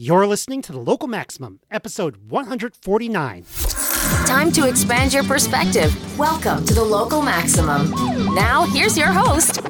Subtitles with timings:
[0.00, 3.44] You're listening to the Local Maximum, episode 149.
[4.26, 5.92] Time to expand your perspective.
[6.16, 7.90] Welcome to the Local Maximum.
[8.32, 9.60] Now, here's your host,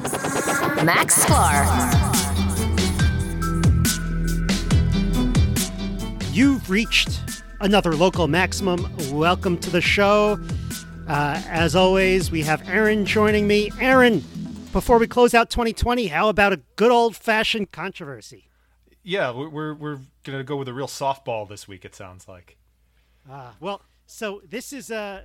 [0.85, 1.65] Max Sklar.
[6.31, 7.21] You've reached
[7.61, 8.87] another Local Maximum.
[9.09, 10.39] Welcome to the show.
[11.07, 13.71] Uh, as always, we have Aaron joining me.
[13.79, 14.19] Aaron,
[14.73, 18.45] before we close out 2020, how about a good old fashioned controversy?
[19.01, 19.97] Yeah, we're we're
[20.31, 21.85] gonna go with a real softball this week.
[21.85, 22.57] It sounds like.
[23.29, 25.23] Uh, well, so this is uh,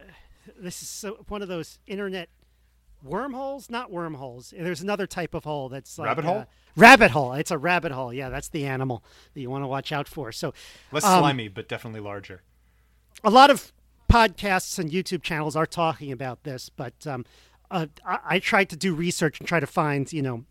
[0.58, 2.28] this is so, one of those internet
[3.02, 4.52] wormholes, not wormholes.
[4.56, 6.38] There's another type of hole that's like, rabbit hole.
[6.38, 6.44] Uh,
[6.76, 7.32] rabbit hole.
[7.34, 8.12] It's a rabbit hole.
[8.12, 9.04] Yeah, that's the animal
[9.34, 10.32] that you want to watch out for.
[10.32, 10.54] So
[10.90, 12.42] less um, slimy, but definitely larger.
[13.22, 13.72] A lot of
[14.10, 17.24] podcasts and YouTube channels are talking about this, but um,
[17.70, 20.44] uh, I, I, tried to do research and try to find, you know,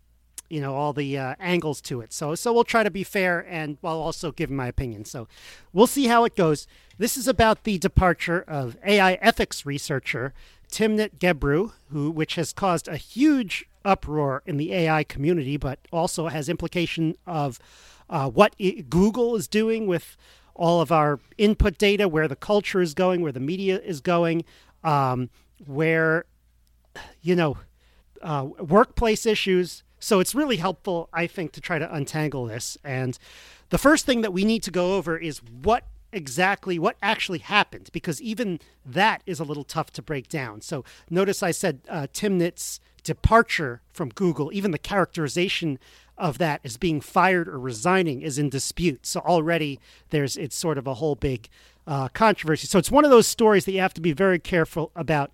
[0.48, 2.12] you know all the uh, angles to it.
[2.12, 5.04] So so we'll try to be fair and while also giving my opinion.
[5.04, 5.28] So
[5.72, 6.66] we'll see how it goes.
[6.98, 10.32] This is about the departure of AI ethics researcher
[10.70, 16.26] Timnit Gebru, who which has caused a huge uproar in the AI community, but also
[16.28, 17.60] has implication of
[18.10, 20.16] uh, what it, Google is doing with
[20.54, 24.44] all of our input data, where the culture is going, where the media is going,
[24.82, 25.30] um,
[25.64, 26.24] where
[27.22, 27.56] you know
[28.20, 32.76] uh, workplace issues so it's really helpful, I think, to try to untangle this.
[32.84, 33.18] And
[33.70, 37.90] the first thing that we need to go over is what exactly what actually happened
[37.92, 40.60] because even that is a little tough to break down.
[40.60, 45.78] So notice I said uh, Timnit's departure from Google, even the characterization
[46.16, 49.06] of that as being fired or resigning is in dispute.
[49.06, 51.48] So already there's it's sort of a whole big
[51.86, 52.66] uh, controversy.
[52.66, 55.32] So it's one of those stories that you have to be very careful about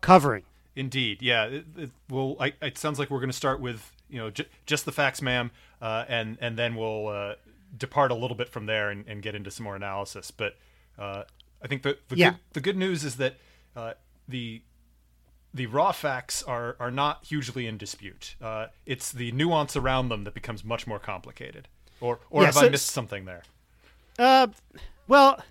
[0.00, 0.42] covering.
[0.76, 1.46] Indeed, yeah.
[1.46, 4.48] It, it, well, I, it sounds like we're going to start with you know, j-
[4.66, 7.34] just the facts, ma'am, uh, and and then we'll uh,
[7.76, 10.30] depart a little bit from there and, and, get into some more analysis.
[10.30, 10.56] But
[10.98, 11.24] uh,
[11.62, 12.30] I think the the, yeah.
[12.30, 13.36] good, the good news is that
[13.76, 13.94] uh,
[14.26, 14.62] the
[15.52, 18.36] the raw facts are are not hugely in dispute.
[18.40, 21.68] Uh, it's the nuance around them that becomes much more complicated.
[22.00, 23.42] Or or yeah, have so, I missed something there?
[24.18, 24.48] Uh,
[25.06, 25.42] well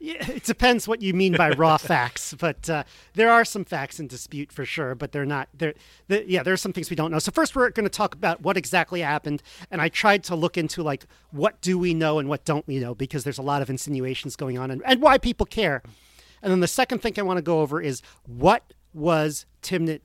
[0.00, 3.98] yeah, it depends what you mean by raw facts, but uh, there are some facts
[3.98, 4.94] in dispute for sure.
[4.94, 5.74] But they're not there.
[6.06, 7.18] The, yeah, there are some things we don't know.
[7.18, 10.56] So first, we're going to talk about what exactly happened, and I tried to look
[10.56, 13.60] into like what do we know and what don't we know because there's a lot
[13.60, 15.82] of insinuations going on, and, and why people care.
[16.42, 20.00] And then the second thing I want to go over is what was Timnit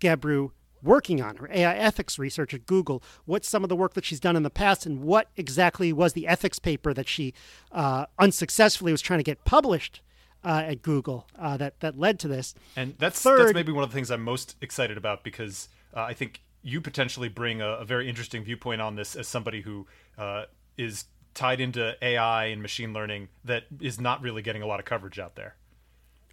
[0.00, 0.50] Gebru
[0.86, 4.20] working on, her AI ethics research at Google, what's some of the work that she's
[4.20, 7.34] done in the past, and what exactly was the ethics paper that she
[7.72, 10.00] uh, unsuccessfully was trying to get published
[10.44, 12.54] uh, at Google uh, that that led to this.
[12.76, 16.02] And that's Third, that's maybe one of the things I'm most excited about because uh,
[16.02, 19.86] I think you potentially bring a, a, very interesting viewpoint on this as somebody who
[20.18, 20.44] uh,
[20.76, 21.04] is
[21.34, 25.18] tied into AI and machine learning that is not really getting a lot of coverage
[25.18, 25.54] out there.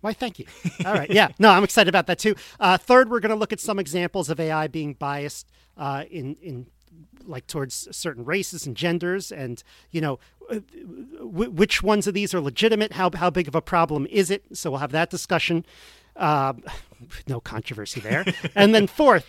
[0.03, 0.45] Why, thank you.
[0.85, 1.09] All right.
[1.09, 1.29] Yeah.
[1.39, 2.35] No, I'm excited about that too.
[2.59, 5.47] Uh, third, we're going to look at some examples of AI being biased
[5.77, 6.67] uh, in, in
[7.25, 10.19] like towards certain races and genders and you know
[10.51, 10.59] uh,
[11.19, 14.43] w- which ones of these are legitimate how, how big of a problem is it
[14.51, 15.65] so we'll have that discussion
[16.17, 16.51] uh,
[17.27, 18.25] no controversy there
[18.55, 19.25] and then fourth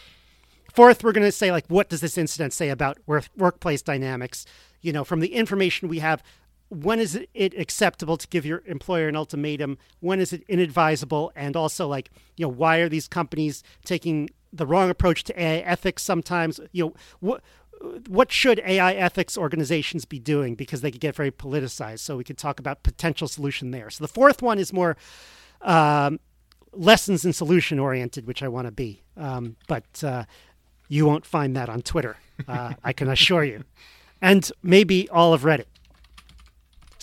[0.72, 4.44] fourth we're going to say like what does this incident say about work- workplace dynamics
[4.80, 6.20] you know from the information we have
[6.68, 9.78] when is it acceptable to give your employer an ultimatum?
[10.00, 11.32] When is it inadvisable?
[11.36, 15.58] And also, like, you know, why are these companies taking the wrong approach to AI
[15.58, 16.60] ethics sometimes?
[16.72, 17.42] You know, what
[18.08, 22.00] what should AI ethics organizations be doing because they could get very politicized?
[22.00, 23.90] So we could talk about potential solution there.
[23.90, 24.96] So the fourth one is more
[25.60, 26.18] um,
[26.72, 30.24] lessons and solution oriented, which I want to be, um, but uh,
[30.88, 32.16] you won't find that on Twitter.
[32.48, 33.64] Uh, I can assure you,
[34.20, 35.66] and maybe all of Reddit.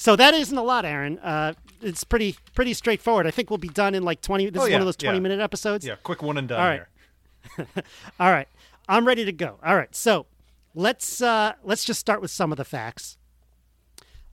[0.02, 1.20] So that isn't a lot, Aaron.
[1.20, 3.28] Uh, it's pretty pretty straightforward.
[3.28, 4.50] I think we'll be done in like twenty.
[4.50, 5.22] This oh, is yeah, one of those twenty yeah.
[5.22, 5.86] minute episodes.
[5.86, 6.60] Yeah, quick one and done.
[6.60, 7.84] All right.
[8.20, 8.48] All right,
[8.90, 9.60] I'm ready to go.
[9.64, 10.26] All right, so
[10.74, 13.20] let's uh, let's just start with some of the facts.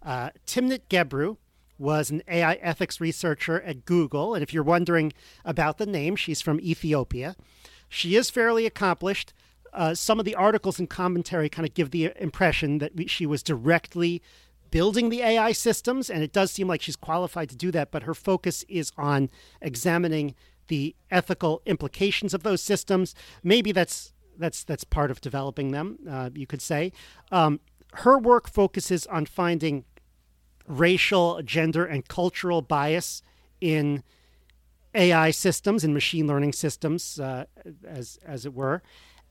[0.02, 1.36] Uh, Timnit Gebru
[1.78, 5.12] was an AI ethics researcher at Google, and if you're wondering
[5.44, 7.36] about the name, she's from Ethiopia.
[7.90, 9.34] She is fairly accomplished.
[9.74, 13.26] Uh, some of the articles and commentary kind of give the impression that we, she
[13.26, 14.22] was directly
[14.70, 18.02] building the AI systems, and it does seem like she's qualified to do that, but
[18.04, 19.30] her focus is on
[19.60, 20.34] examining
[20.68, 23.14] the ethical implications of those systems.
[23.42, 26.92] Maybe that's that's that's part of developing them, uh, you could say.
[27.32, 27.60] Um,
[27.94, 29.84] her work focuses on finding
[30.66, 33.22] racial, gender, and cultural bias
[33.60, 34.02] in
[34.94, 37.44] AI systems and machine learning systems, uh,
[37.86, 38.82] as as it were,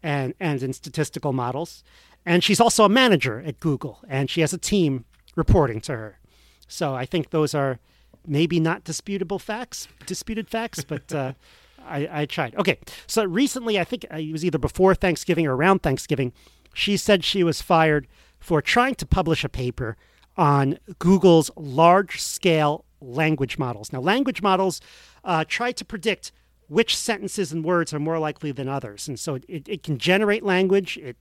[0.04, 1.84] and and in statistical models.
[2.26, 5.06] And she's also a manager at Google, and she has a team
[5.38, 6.20] reporting to her.
[6.68, 7.80] So I think those are
[8.26, 11.34] maybe not disputable facts, disputed facts, but uh,
[11.88, 12.56] I, I tried.
[12.56, 16.34] Okay, so recently, I think it was either before Thanksgiving or around Thanksgiving,
[16.74, 18.08] she said she was fired
[18.40, 19.96] for trying to publish a paper
[20.36, 23.94] on Google's large scale language models.
[23.94, 24.82] Now, language models
[25.24, 26.32] uh, try to predict
[26.68, 29.08] which sentences and words are more likely than others.
[29.08, 30.98] And so it, it can generate language.
[30.98, 31.16] It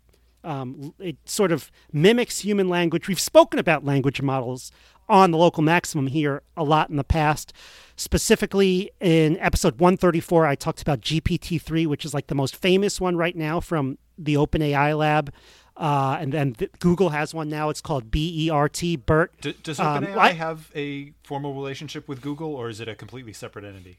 [0.46, 3.08] um, it sort of mimics human language.
[3.08, 4.70] We've spoken about language models
[5.08, 7.52] on the local maximum here a lot in the past.
[7.96, 13.00] Specifically, in episode 134, I talked about GPT 3, which is like the most famous
[13.00, 15.32] one right now from the OpenAI lab.
[15.76, 17.69] Uh, and then th- Google has one now.
[17.69, 19.40] It's called BERT, BERT.
[19.40, 22.94] D- does OpenAI um, I, have a formal relationship with Google, or is it a
[22.94, 23.98] completely separate entity?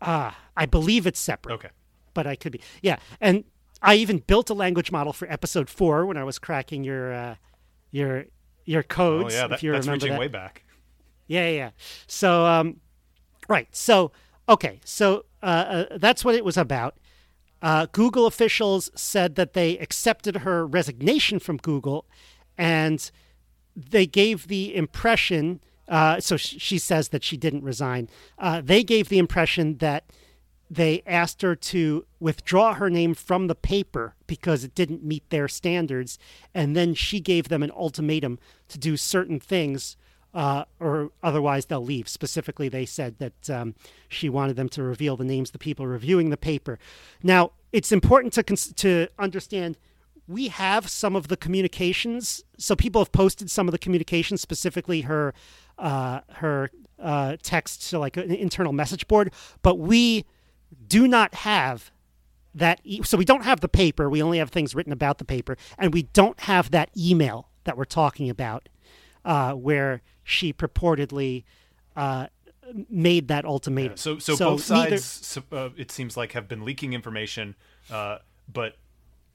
[0.00, 1.54] Ah, uh, I believe it's separate.
[1.54, 1.70] Okay.
[2.14, 2.60] But I could be.
[2.82, 2.98] Yeah.
[3.20, 3.44] And
[3.82, 7.34] I even built a language model for episode four when I was cracking your uh,
[7.90, 8.24] your
[8.64, 9.34] your codes.
[9.34, 10.20] Oh yeah, that, if you that's remember reaching that.
[10.20, 10.64] way back.
[11.26, 11.70] Yeah, yeah.
[12.06, 12.80] So, um,
[13.48, 13.68] right.
[13.74, 14.12] So,
[14.48, 14.80] okay.
[14.84, 16.96] So uh, uh, that's what it was about.
[17.60, 22.06] Uh, Google officials said that they accepted her resignation from Google,
[22.56, 23.10] and
[23.76, 25.60] they gave the impression.
[25.88, 28.08] Uh, so she says that she didn't resign.
[28.38, 30.04] Uh, they gave the impression that
[30.70, 35.48] they asked her to withdraw her name from the paper because it didn't meet their
[35.48, 36.18] standards.
[36.54, 38.38] And then she gave them an ultimatum
[38.68, 39.96] to do certain things,
[40.34, 42.08] uh, or otherwise they'll leave.
[42.08, 43.74] Specifically, they said that um,
[44.08, 46.78] she wanted them to reveal the names of the people reviewing the paper.
[47.22, 49.78] Now, it's important to, cons- to understand
[50.26, 52.44] we have some of the communications.
[52.58, 55.32] So people have posted some of the communications, specifically her
[55.78, 59.32] uh, her uh, text to like an internal message board,
[59.62, 60.26] but we
[60.86, 61.90] do not have
[62.54, 62.80] that.
[62.84, 64.08] E- so we don't have the paper.
[64.08, 67.76] We only have things written about the paper, and we don't have that email that
[67.76, 68.68] we're talking about,
[69.24, 71.44] uh, where she purportedly
[71.96, 72.28] uh,
[72.88, 73.92] made that ultimatum.
[73.92, 75.66] Yeah, so, so, so, both sides, neither...
[75.66, 77.54] uh, it seems like, have been leaking information,
[77.90, 78.18] uh,
[78.52, 78.76] but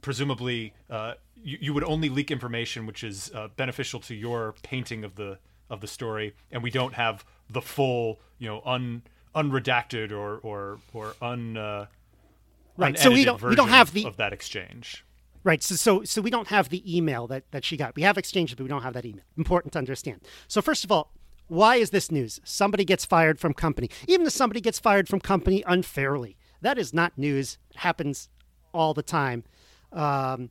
[0.02, 5.04] presumably uh, you, you, would only leak information which is uh, beneficial to your painting
[5.04, 5.40] of the
[5.70, 9.02] of the story, and we don't have the full, you know, un
[9.36, 11.86] unredacted or or or un uh,
[12.78, 12.98] right.
[12.98, 15.06] So we don't we don't have the of that exchange.
[15.44, 15.62] Right.
[15.62, 17.96] So, so so we don't have the email that that she got.
[17.96, 19.26] We have exchanges, but we don't have that email.
[19.38, 20.22] Important to understand.
[20.48, 21.12] So first of all,
[21.48, 22.40] why is this news?
[22.44, 23.90] Somebody gets fired from company.
[24.08, 27.58] Even if somebody gets fired from company unfairly, that is not news.
[27.72, 28.30] It happens
[28.74, 29.44] all the time.
[29.92, 30.50] Um,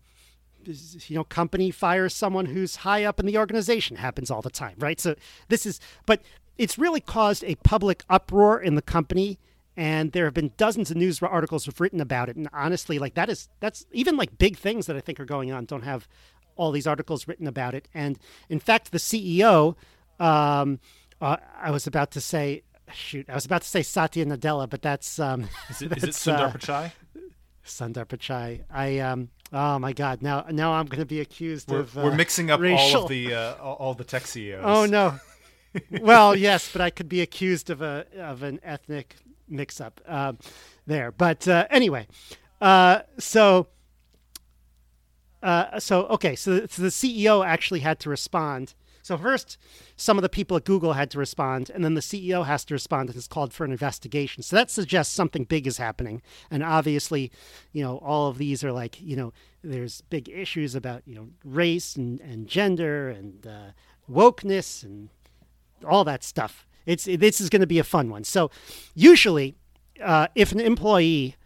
[0.64, 3.96] you know, company fires someone who's high up in the organization.
[3.96, 5.00] Happens all the time, right?
[5.00, 5.16] So
[5.48, 6.22] this is, but
[6.58, 9.38] it's really caused a public uproar in the company
[9.76, 12.36] and there have been dozens of news articles have written about it.
[12.36, 15.50] And honestly like that is that's even like big things that i think are going
[15.52, 16.08] on don't have
[16.56, 17.88] all these articles written about it.
[17.94, 18.18] And
[18.48, 19.76] in fact the ceo
[20.20, 20.78] um,
[21.20, 22.62] uh, i was about to say
[22.92, 26.10] shoot i was about to say satya nadella but that's um is it, is it
[26.10, 26.92] sundar uh, pichai?
[27.64, 28.64] Sundar pichai.
[28.70, 32.02] I um oh my god now now i'm going to be accused we're, of uh,
[32.02, 32.98] we're mixing up racial...
[32.98, 35.18] all of the uh, all the tech ceos oh no
[36.00, 39.16] well, yes, but I could be accused of a of an ethnic
[39.48, 40.34] mix-up uh,
[40.86, 41.12] there.
[41.12, 42.06] But uh, anyway,
[42.60, 43.68] uh, so
[45.42, 48.74] uh, so okay, so, so the CEO actually had to respond.
[49.04, 49.58] So first,
[49.96, 52.74] some of the people at Google had to respond, and then the CEO has to
[52.74, 54.44] respond, and it's called for an investigation.
[54.44, 56.22] So that suggests something big is happening.
[56.52, 57.32] And obviously,
[57.72, 59.32] you know, all of these are like, you know,
[59.64, 63.70] there's big issues about you know race and, and gender and uh,
[64.08, 65.08] wokeness and
[65.84, 66.66] all that stuff.
[66.86, 68.24] It's this is going to be a fun one.
[68.24, 68.50] So,
[68.94, 69.54] usually,
[70.02, 71.36] uh, if an employee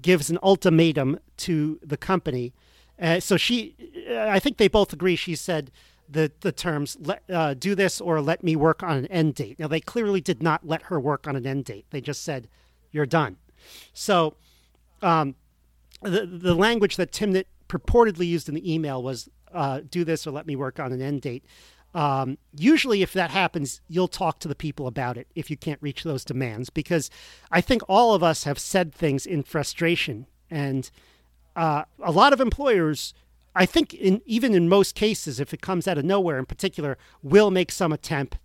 [0.00, 2.52] gives an ultimatum to the company,
[3.00, 3.74] uh, so she,
[4.10, 5.16] I think they both agree.
[5.16, 5.70] She said
[6.08, 9.58] the the terms let, uh, "do this" or "let me work on an end date."
[9.58, 11.86] Now, they clearly did not let her work on an end date.
[11.90, 12.48] They just said,
[12.90, 13.38] "You're done."
[13.92, 14.34] So,
[15.00, 15.36] um,
[16.02, 20.32] the the language that Timnit purportedly used in the email was uh, "do this" or
[20.32, 21.44] "let me work on an end date."
[21.94, 25.82] Um, usually, if that happens, you'll talk to the people about it if you can't
[25.82, 27.10] reach those demands, because
[27.50, 30.90] I think all of us have said things in frustration, and
[31.54, 33.12] uh, a lot of employers,
[33.54, 36.96] I think, in even in most cases, if it comes out of nowhere, in particular,
[37.22, 38.38] will make some attempt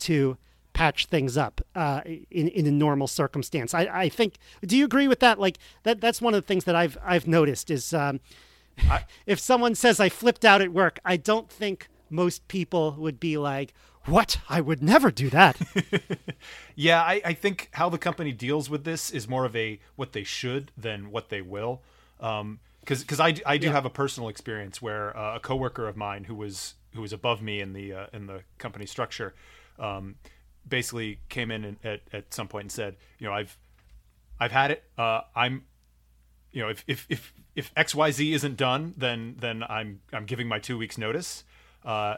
[0.00, 0.38] to
[0.72, 2.00] patch things up uh,
[2.30, 3.74] in in a normal circumstance.
[3.74, 4.36] I, I think.
[4.64, 5.38] Do you agree with that?
[5.38, 6.00] Like that.
[6.00, 8.20] That's one of the things that I've I've noticed is um,
[8.88, 13.20] I, if someone says I flipped out at work, I don't think most people would
[13.20, 13.72] be like,
[14.06, 14.38] what?
[14.48, 15.60] I would never do that.
[16.76, 20.12] yeah, I, I, think how the company deals with this is more of a what
[20.12, 21.82] they should than what they will.
[22.20, 23.72] Um, because because I, I do yeah.
[23.72, 27.42] have a personal experience where uh, a coworker of mine who was who was above
[27.42, 29.34] me in the uh, in the company structure,
[29.78, 30.14] um,
[30.66, 33.58] basically came in and, at at some point and said, you know, I've
[34.38, 34.84] I've had it.
[34.96, 35.64] Uh, I'm,
[36.52, 40.24] you know, if if if if X Y Z isn't done, then then I'm I'm
[40.24, 41.42] giving my two weeks notice.
[41.86, 42.16] Uh,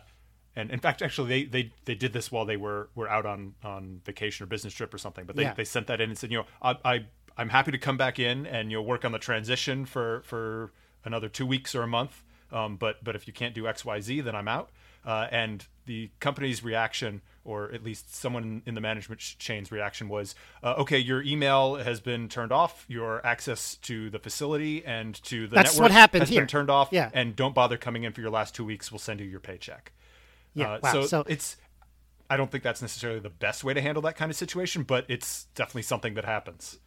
[0.56, 3.54] and in fact, actually, they, they, they did this while they were, were out on,
[3.62, 5.24] on vacation or business trip or something.
[5.24, 5.54] But they, Yeah.
[5.54, 7.06] they sent that in and said, you know, I, I
[7.36, 10.72] I'm happy to come back in and you'll work on the transition for for
[11.04, 12.24] another two weeks or a month.
[12.50, 14.70] Um, but but if you can't do X Y Z, then I'm out.
[15.04, 20.34] Uh, and the company's reaction, or at least someone in the management chain's reaction, was,
[20.62, 22.84] uh, "Okay, your email has been turned off.
[22.88, 26.42] Your access to the facility and to the That's network what happened has here.
[26.42, 26.88] been turned off.
[26.92, 27.10] Yeah.
[27.14, 28.92] and don't bother coming in for your last two weeks.
[28.92, 29.92] We'll send you your paycheck."
[30.54, 30.92] Yeah, Uh, wow.
[30.92, 31.56] So, So- it's.
[32.30, 35.06] I don't think that's necessarily the best way to handle that kind of situation, but
[35.08, 36.78] it's definitely something that happens.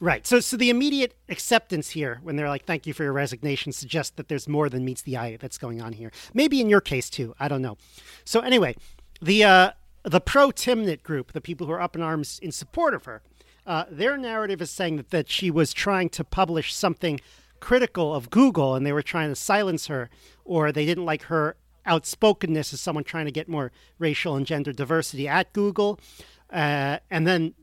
[0.00, 0.26] Right.
[0.26, 4.12] So, so the immediate acceptance here, when they're like, "Thank you for your resignation," suggests
[4.16, 6.10] that there's more than meets the eye that's going on here.
[6.34, 7.36] Maybe in your case too.
[7.38, 7.78] I don't know.
[8.24, 8.74] So anyway,
[9.22, 9.70] the uh,
[10.04, 13.22] the pro Timnit group, the people who are up in arms in support of her,
[13.66, 17.20] uh, their narrative is saying that, that she was trying to publish something
[17.60, 20.10] critical of Google, and they were trying to silence her,
[20.44, 21.56] or they didn't like her
[21.86, 25.98] outspokenness as someone trying to get more racial and gender diversity at Google.
[26.50, 27.54] Uh, and then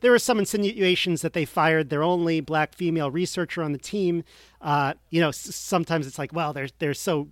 [0.00, 4.22] there were some insinuations that they fired their only black female researcher on the team.
[4.60, 7.28] Uh, you know, sometimes it's like, well, they're they're so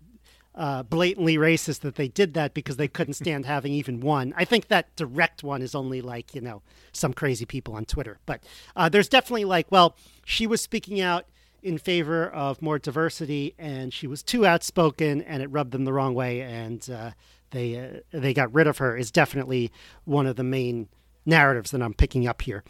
[0.55, 4.35] uh, blatantly racist that they did that because they couldn't stand having even one.
[4.37, 8.19] I think that direct one is only like you know some crazy people on Twitter,
[8.27, 8.43] but
[8.77, 11.27] uh, there's definitely like, well, she was speaking out
[11.63, 15.93] in favor of more diversity, and she was too outspoken, and it rubbed them the
[15.93, 17.11] wrong way, and uh,
[17.51, 18.97] they uh, they got rid of her.
[18.97, 19.71] Is definitely
[20.05, 20.89] one of the main
[21.25, 22.65] narratives that I'm picking up here.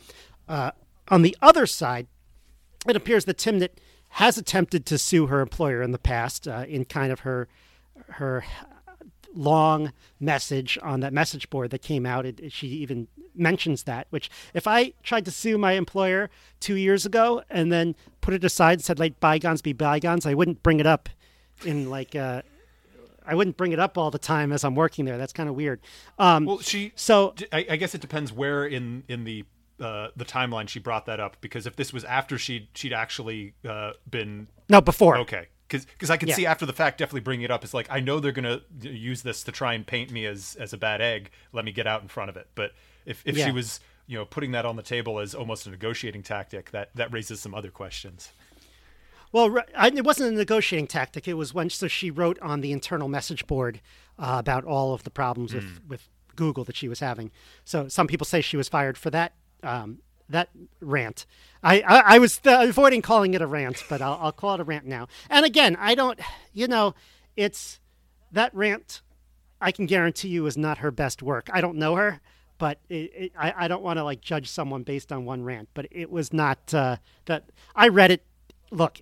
[0.48, 0.72] Uh,
[1.08, 2.08] on the other side,
[2.86, 3.70] it appears that Timnit
[4.14, 7.48] has attempted to sue her employer in the past uh, in kind of her
[8.12, 8.44] her
[9.34, 12.26] long message on that message board that came out.
[12.26, 14.06] It, it- she even mentions that.
[14.10, 18.44] Which, if I tried to sue my employer two years ago and then put it
[18.44, 21.08] aside and said let bygones be bygones, I wouldn't bring it up
[21.64, 22.14] in like.
[22.16, 22.42] Uh,
[23.24, 25.16] I wouldn't bring it up all the time as I'm working there.
[25.18, 25.80] That's kind of weird.
[26.18, 29.44] Um, Well, she so I guess it depends where in in the
[29.78, 33.54] uh, the timeline she brought that up because if this was after she'd she'd actually
[33.68, 35.18] uh, been no, before.
[35.18, 36.34] okay because I can Yeah.
[36.34, 39.22] see after the fact definitely bringing it up is like I know they're gonna use
[39.22, 41.30] this to try and paint me as as a bad egg.
[41.52, 42.48] Let me get out in front of it.
[42.54, 42.72] But
[43.06, 43.46] if if Yeah.
[43.46, 46.90] she was you know putting that on the table as almost a negotiating tactic, that
[46.96, 48.32] that raises some other questions.
[49.32, 51.28] Well, I, it wasn't a negotiating tactic.
[51.28, 53.80] It was when so she wrote on the internal message board
[54.18, 57.30] uh, about all of the problems with, with Google that she was having.
[57.64, 60.48] So some people say she was fired for that um, that
[60.80, 61.26] rant.
[61.62, 64.60] I, I, I was th- avoiding calling it a rant, but I'll, I'll call it
[64.60, 65.08] a rant now.
[65.28, 66.18] And again, I don't,
[66.52, 66.94] you know,
[67.36, 67.80] it's
[68.32, 69.02] that rant.
[69.60, 71.50] I can guarantee you is not her best work.
[71.52, 72.20] I don't know her,
[72.56, 75.68] but it, it, I, I don't want to like judge someone based on one rant.
[75.74, 76.96] But it was not uh,
[77.26, 78.24] that I read it.
[78.70, 79.00] Look,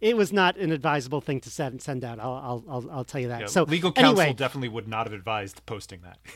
[0.00, 2.20] it was not an advisable thing to send send out.
[2.20, 3.40] I'll I'll I'll, I'll tell you that.
[3.40, 6.18] Yeah, so legal counsel anyway, definitely would not have advised posting that.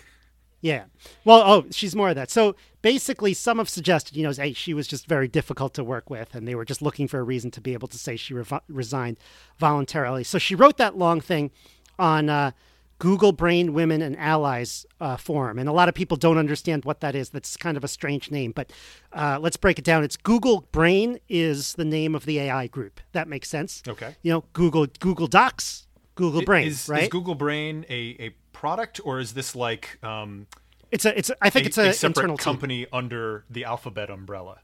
[0.60, 0.84] yeah.
[1.24, 2.30] Well, oh, she's more of that.
[2.30, 6.10] So basically, some have suggested, you know, hey, she was just very difficult to work
[6.10, 8.34] with, and they were just looking for a reason to be able to say she
[8.34, 9.18] rev- resigned
[9.58, 10.24] voluntarily.
[10.24, 11.50] So she wrote that long thing
[11.98, 12.50] on uh,
[12.98, 17.00] Google Brain Women and Allies uh, forum, and a lot of people don't understand what
[17.00, 17.30] that is.
[17.30, 18.72] That's kind of a strange name, but
[19.12, 20.02] uh, let's break it down.
[20.02, 23.00] It's Google Brain is the name of the AI group.
[23.12, 23.82] That makes sense.
[23.86, 24.16] Okay.
[24.22, 25.86] You know, Google Google Docs,
[26.18, 27.04] Google Brain, is, right?
[27.04, 30.46] is Google Brain a, a product or is this like um,
[30.90, 31.30] it's a it's.
[31.30, 32.44] A, I think a, it's a, a separate internal team.
[32.44, 34.60] company under the Alphabet umbrella?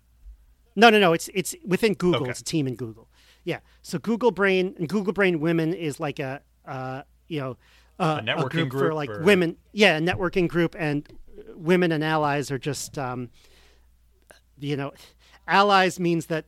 [0.74, 1.12] No, no, no.
[1.12, 2.22] It's it's within Google.
[2.22, 2.30] Okay.
[2.30, 3.08] It's a team in Google.
[3.44, 3.60] Yeah.
[3.82, 7.56] So Google Brain and Google Brain Women is like a uh, you know
[8.00, 9.56] uh, A networking group, for like or- women.
[9.72, 11.08] Yeah, a networking group, and
[11.54, 13.30] women and allies are just um,
[14.58, 14.92] you know,
[15.46, 16.46] allies means that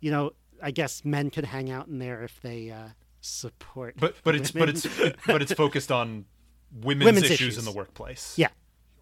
[0.00, 0.32] you know
[0.62, 2.88] I guess men can hang out in there if they uh,
[3.28, 3.96] support.
[3.98, 4.86] But but it's but it's
[5.26, 6.24] but it's focused on
[6.72, 7.58] women's, Women's issues, issues.
[7.58, 8.34] in the workplace.
[8.36, 8.48] Yeah,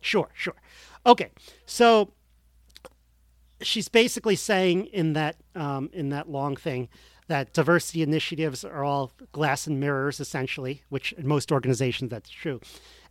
[0.00, 0.54] sure, sure.
[1.04, 1.30] Okay,
[1.66, 2.12] so
[3.60, 6.88] she's basically saying in that um, in that long thing
[7.28, 12.60] that diversity initiatives are all glass and mirrors, essentially, which in most organizations that's true.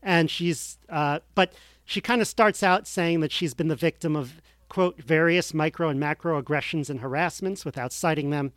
[0.02, 1.54] And she's, uh, but
[1.84, 5.90] she kind of starts out saying that she's been the victim of quote various micro
[5.90, 8.54] and macro aggressions and harassments without citing them.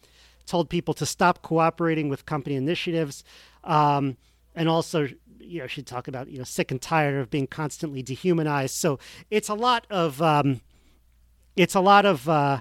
[0.48, 3.24] Told people to stop cooperating with company initiatives,
[3.64, 4.16] um,
[4.54, 8.02] and also you know she'd talk about you know sick and tired of being constantly
[8.02, 8.74] dehumanized.
[8.74, 8.98] So
[9.30, 10.60] it's a lot of um,
[11.54, 12.60] it's a lot of uh,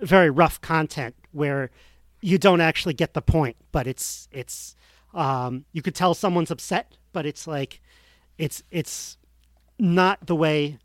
[0.00, 1.70] very rough content where
[2.20, 4.76] you don't actually get the point, but it's it's
[5.16, 7.80] Um, you could tell someone's upset, but it's like,
[8.36, 9.16] it's it's
[9.78, 10.78] not the way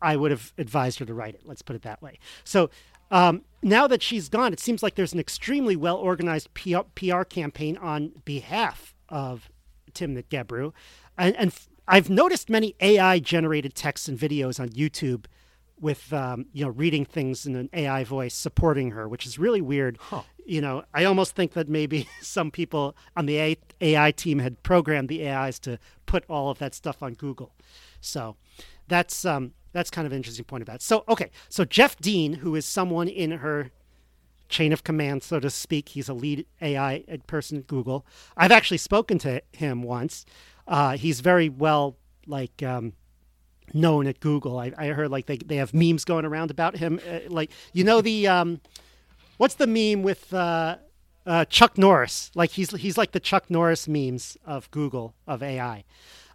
[0.00, 1.42] I would have advised her to write it.
[1.44, 2.18] Let's put it that way.
[2.44, 2.70] So
[3.14, 7.22] um, now that she's gone, it seems like there's an extremely well organized PR, PR,
[7.22, 9.48] campaign on behalf of
[9.92, 10.72] Timnit Gebru.
[11.16, 15.26] And, and f- I've noticed many AI generated texts and videos on YouTube
[15.80, 19.60] with um, you know reading things in an AI voice supporting her, which is really
[19.60, 19.96] weird.
[20.00, 20.22] Huh.
[20.44, 25.08] You know, I almost think that maybe some people on the AI team had programmed
[25.08, 27.54] the AIs to put all of that stuff on Google.
[28.00, 28.34] So
[28.88, 30.82] that's um, that's kind of an interesting point about it.
[30.82, 33.70] So okay, so Jeff Dean, who is someone in her
[34.48, 38.06] chain of command, so to speak, he's a lead AI person at Google.
[38.36, 40.24] I've actually spoken to him once.
[40.66, 42.62] Uh, he's very well like.
[42.62, 42.94] Um,
[43.72, 44.58] known at Google.
[44.58, 47.00] I, I heard like they, they have memes going around about him.
[47.08, 48.60] Uh, like you know the um,
[49.38, 50.76] what's the meme with uh,
[51.26, 52.30] uh, Chuck Norris?
[52.34, 55.84] Like he's he's like the Chuck Norris memes of Google of AI.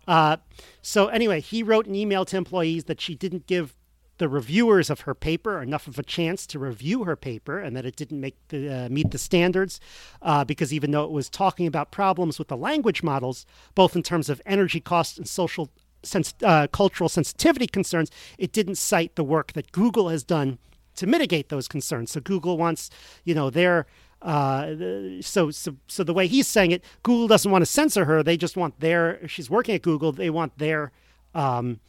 [0.09, 0.37] Uh,
[0.81, 3.75] so anyway, he wrote an email to employees that she didn't give
[4.17, 7.85] the reviewers of her paper enough of a chance to review her paper and that
[7.85, 9.79] it didn't make the, uh, meet the standards
[10.23, 14.01] uh, because even though it was talking about problems with the language models both in
[14.01, 15.69] terms of energy costs and social
[16.43, 20.57] uh, cultural sensitivity concerns, it didn't cite the work that Google has done
[20.95, 22.11] to mitigate those concerns.
[22.11, 22.89] So Google wants,
[23.23, 23.85] you know, their
[24.21, 24.75] uh,
[25.21, 28.23] so so so the way he's saying it, Google doesn't want to censor her.
[28.23, 29.25] They just want their.
[29.27, 30.11] She's working at Google.
[30.11, 30.91] They want their.
[31.33, 31.79] Um,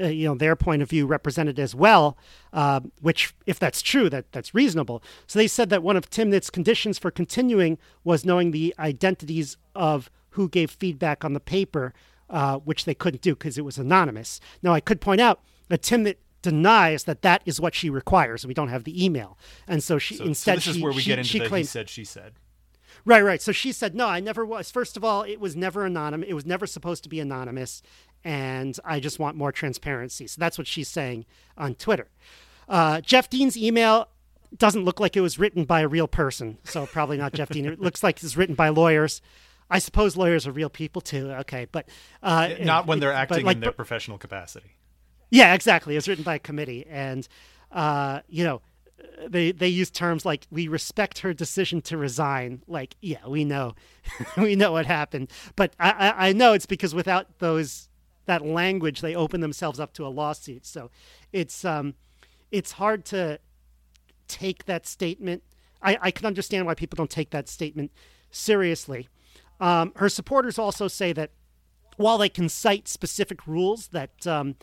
[0.00, 2.16] uh, you know their point of view represented as well,
[2.52, 5.02] uh, which, if that's true, that that's reasonable.
[5.26, 10.08] So they said that one of Timnit's conditions for continuing was knowing the identities of
[10.30, 11.94] who gave feedback on the paper,
[12.30, 14.40] uh, which they couldn't do because it was anonymous.
[14.62, 18.46] Now, I could point out that Timnit denies that that is what she requires.
[18.46, 20.92] We don't have the email, and so she So, instead so this she, is where
[20.92, 22.34] we she, get into she the he said, she said.
[23.04, 23.40] Right, right.
[23.40, 24.70] So she said, no, I never was.
[24.70, 26.28] First of all, it was never anonymous.
[26.28, 27.80] It was never supposed to be anonymous.
[28.24, 30.26] And I just want more transparency.
[30.26, 31.24] So that's what she's saying
[31.56, 32.08] on Twitter.
[32.68, 34.08] Uh, Jeff Dean's email
[34.54, 36.58] doesn't look like it was written by a real person.
[36.64, 37.66] So probably not Jeff Dean.
[37.66, 39.22] It looks like it's written by lawyers.
[39.70, 41.30] I suppose lawyers are real people too.
[41.30, 41.66] Okay.
[41.70, 41.88] But
[42.22, 44.74] uh, Not when they're acting like- in their professional capacity.
[45.30, 45.94] Yeah, exactly.
[45.94, 47.26] It was written by a committee, and
[47.72, 48.62] uh, you know,
[49.26, 53.74] they they use terms like "we respect her decision to resign." Like, yeah, we know,
[54.36, 57.88] we know what happened, but I, I I know it's because without those
[58.26, 60.64] that language, they open themselves up to a lawsuit.
[60.64, 60.90] So
[61.32, 61.94] it's um,
[62.50, 63.40] it's hard to
[64.28, 65.42] take that statement.
[65.82, 67.90] I, I can understand why people don't take that statement
[68.30, 69.08] seriously.
[69.60, 71.30] Um, her supporters also say that
[71.96, 74.56] while they can cite specific rules that um,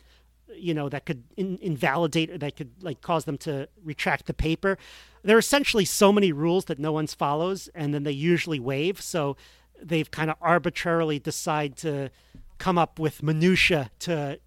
[0.54, 4.34] you know that could in, invalidate or that could like cause them to retract the
[4.34, 4.78] paper,
[5.22, 9.00] there are essentially so many rules that no one's follows, and then they usually waive.
[9.00, 9.36] So
[9.82, 12.10] they've kind of arbitrarily decide to
[12.58, 14.38] come up with minutia to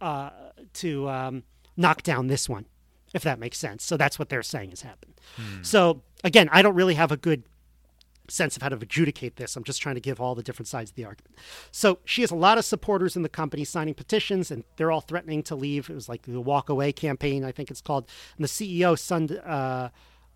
[0.00, 0.30] uh,
[0.74, 1.42] to um,
[1.76, 2.66] knock down this one,
[3.14, 3.84] if that makes sense.
[3.84, 5.14] So that's what they're saying has happened.
[5.62, 7.44] So again, I don't really have a good
[8.28, 9.56] sense of how to adjudicate this.
[9.56, 11.34] I'm just trying to give all the different sides of the argument.
[11.70, 15.00] So she has a lot of supporters in the company signing petitions, and they're all
[15.00, 15.90] threatening to leave.
[15.90, 18.08] It was like the walk away campaign, I think it's called.
[18.36, 19.88] And the CEO, Sund, uh,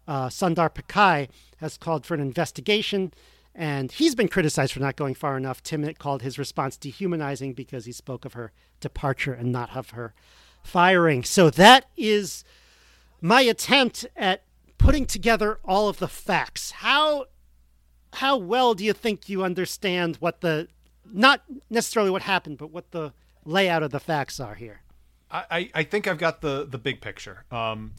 [0.09, 3.13] uh, Sundar Pichai, has called for an investigation.
[3.55, 5.63] And he's been criticized for not going far enough.
[5.63, 10.15] Timnit called his response dehumanizing because he spoke of her departure and not of her
[10.63, 11.25] firing.
[11.25, 12.45] So that is
[13.21, 14.45] my attempt at
[14.79, 16.71] putting together all of the facts.
[16.71, 17.27] How
[18.15, 20.69] how well do you think you understand what the
[21.13, 23.13] not necessarily what happened, but what the
[23.45, 24.83] layout of the facts are here?
[25.31, 27.45] I, I- I think I've got the the big picture.
[27.51, 27.93] Um,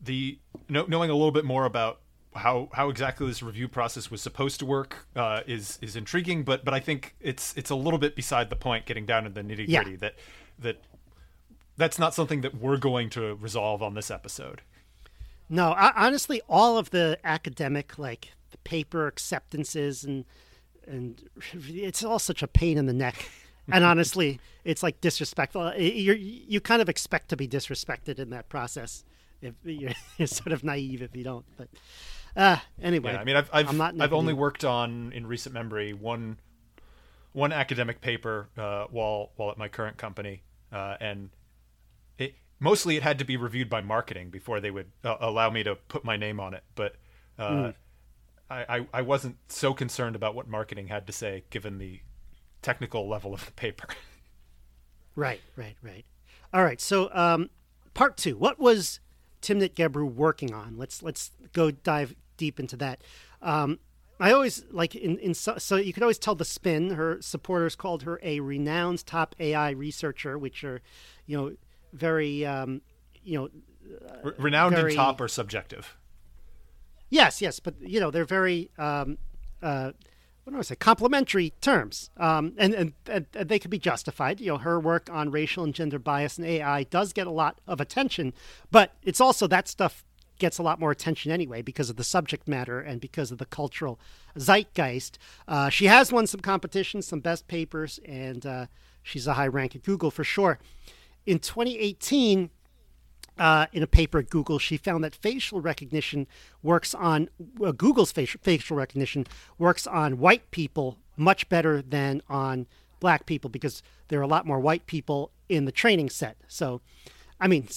[0.00, 2.00] the know, knowing a little bit more about
[2.34, 6.64] how how exactly this review process was supposed to work uh, is is intriguing, but
[6.64, 8.86] but I think it's it's a little bit beside the point.
[8.86, 9.96] Getting down to the nitty gritty Yeah.
[9.98, 10.14] that
[10.60, 10.82] that
[11.76, 14.62] that's not something that we're going to resolve on this episode.
[15.48, 20.24] No, I, honestly, all of the academic like the paper acceptances and
[20.86, 23.28] and it's all such a pain in the neck.
[23.70, 25.74] And honestly, it's like disrespectful.
[25.76, 29.04] You you kind of expect to be disrespected in that process.
[29.40, 31.44] If you're, you're sort of naive if you don't.
[31.56, 31.68] But
[32.36, 35.54] uh, anyway, Yeah, I mean, I've I've, I'm not I've only worked on in recent
[35.54, 36.38] memory one
[37.32, 41.30] one academic paper uh, while while at my current company, uh, and
[42.16, 45.62] it mostly it had to be reviewed by marketing before they would uh, allow me
[45.62, 46.64] to put my name on it.
[46.74, 46.96] But
[47.38, 47.70] uh, Hmm.
[48.50, 52.00] I, I I wasn't so concerned about what marketing had to say given the
[52.62, 53.88] technical level of the paper.
[55.16, 56.04] Right, right, right.
[56.54, 56.80] All right.
[56.80, 57.50] So, um,
[57.92, 58.36] part two.
[58.36, 59.00] What was
[59.42, 60.76] Timnit Gebru working on?
[60.78, 63.02] Let's let's go dive deep into that.
[63.42, 63.80] Um,
[64.20, 66.90] I always like in, in so, so you could always tell the spin.
[66.90, 70.82] Her supporters called her a renowned top AI researcher, which are,
[71.26, 71.56] you know,
[71.92, 72.82] very, um,
[73.24, 75.96] you know, renowned very- and top are subjective.
[77.10, 79.18] Yes, yes, but you know they're very um,
[79.62, 79.92] uh,
[80.44, 80.76] what do I say?
[80.76, 84.40] Complimentary terms, um, and, and and they could be justified.
[84.40, 87.60] You know, her work on racial and gender bias in AI does get a lot
[87.66, 88.32] of attention,
[88.70, 90.04] but it's also that stuff
[90.38, 93.44] gets a lot more attention anyway because of the subject matter and because of the
[93.44, 94.00] cultural
[94.36, 95.18] zeitgeist.
[95.46, 98.66] Uh, she has won some competitions, some best papers, and uh,
[99.02, 100.58] she's a high rank at Google for sure.
[101.26, 102.48] In 2018
[103.38, 106.26] uh, in a paper at Google, she found that facial recognition
[106.62, 107.28] works on
[107.64, 109.26] uh, Google's facial, facial recognition
[109.58, 112.66] works on white people much better than on
[113.00, 116.36] black people because there are a lot more white people in the training set.
[116.48, 116.80] So,
[117.40, 117.68] I mean,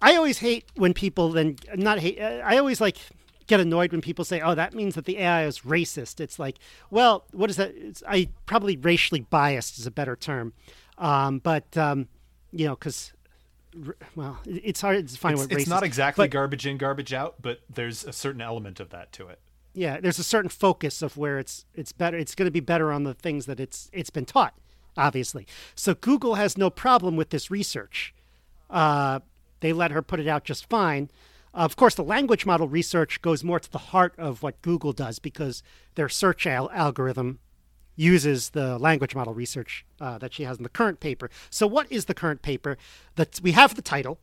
[0.00, 2.20] I always hate when people then not hate.
[2.20, 2.98] uh, I always like
[3.46, 6.58] get annoyed when people say, "Oh, that means that the AI is racist." It's like,
[6.90, 7.72] well, what is that?
[7.76, 10.52] It's, I probably racially biased is a better term,
[10.98, 12.08] um, but um,
[12.50, 13.12] you know, because
[14.16, 17.36] well, it's hard to find It's, what it's not exactly but- garbage in, garbage out,
[17.40, 19.38] but there's a certain element of that to it.
[19.74, 22.92] yeah there's a certain focus of where it's it's better it's going to be better
[22.92, 24.54] on the things that it's it's been taught
[24.96, 25.46] obviously.
[25.74, 28.14] So google has no problem with this research.
[28.68, 29.20] Uh,
[29.60, 31.10] they let her put it out just fine.
[31.54, 35.18] Of course the language model research goes more to the heart of what google does
[35.18, 35.62] because
[35.94, 37.38] their search al- algorithm
[37.94, 41.90] uses the language model research uh, that she has in the current paper so what
[41.90, 42.76] is the current paper
[43.16, 44.18] that we have the title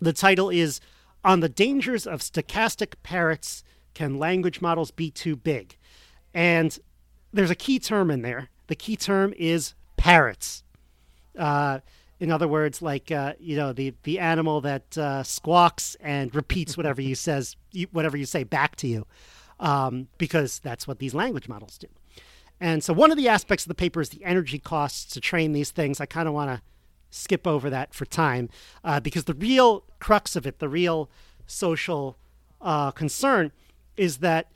[0.00, 0.80] the title is
[1.24, 5.78] On the Dangers of Stochastic Parrots Can Language Models Be Too Big?
[6.34, 6.78] And
[7.32, 8.50] there's a key term in there.
[8.66, 10.62] The key term is parrots.
[11.38, 11.80] Uh,
[12.20, 16.76] in other words, like uh, you know, the the animal that uh, squawks and repeats
[16.76, 17.56] whatever you says,
[17.92, 19.06] whatever you say back to you,
[19.60, 21.88] um, because that's what these language models do.
[22.60, 25.52] And so, one of the aspects of the paper is the energy costs to train
[25.52, 26.00] these things.
[26.00, 26.62] I kind of want to
[27.10, 28.48] skip over that for time
[28.82, 31.10] uh, because the real crux of it, the real
[31.46, 32.18] social
[32.60, 33.52] uh, concern,
[33.96, 34.50] is that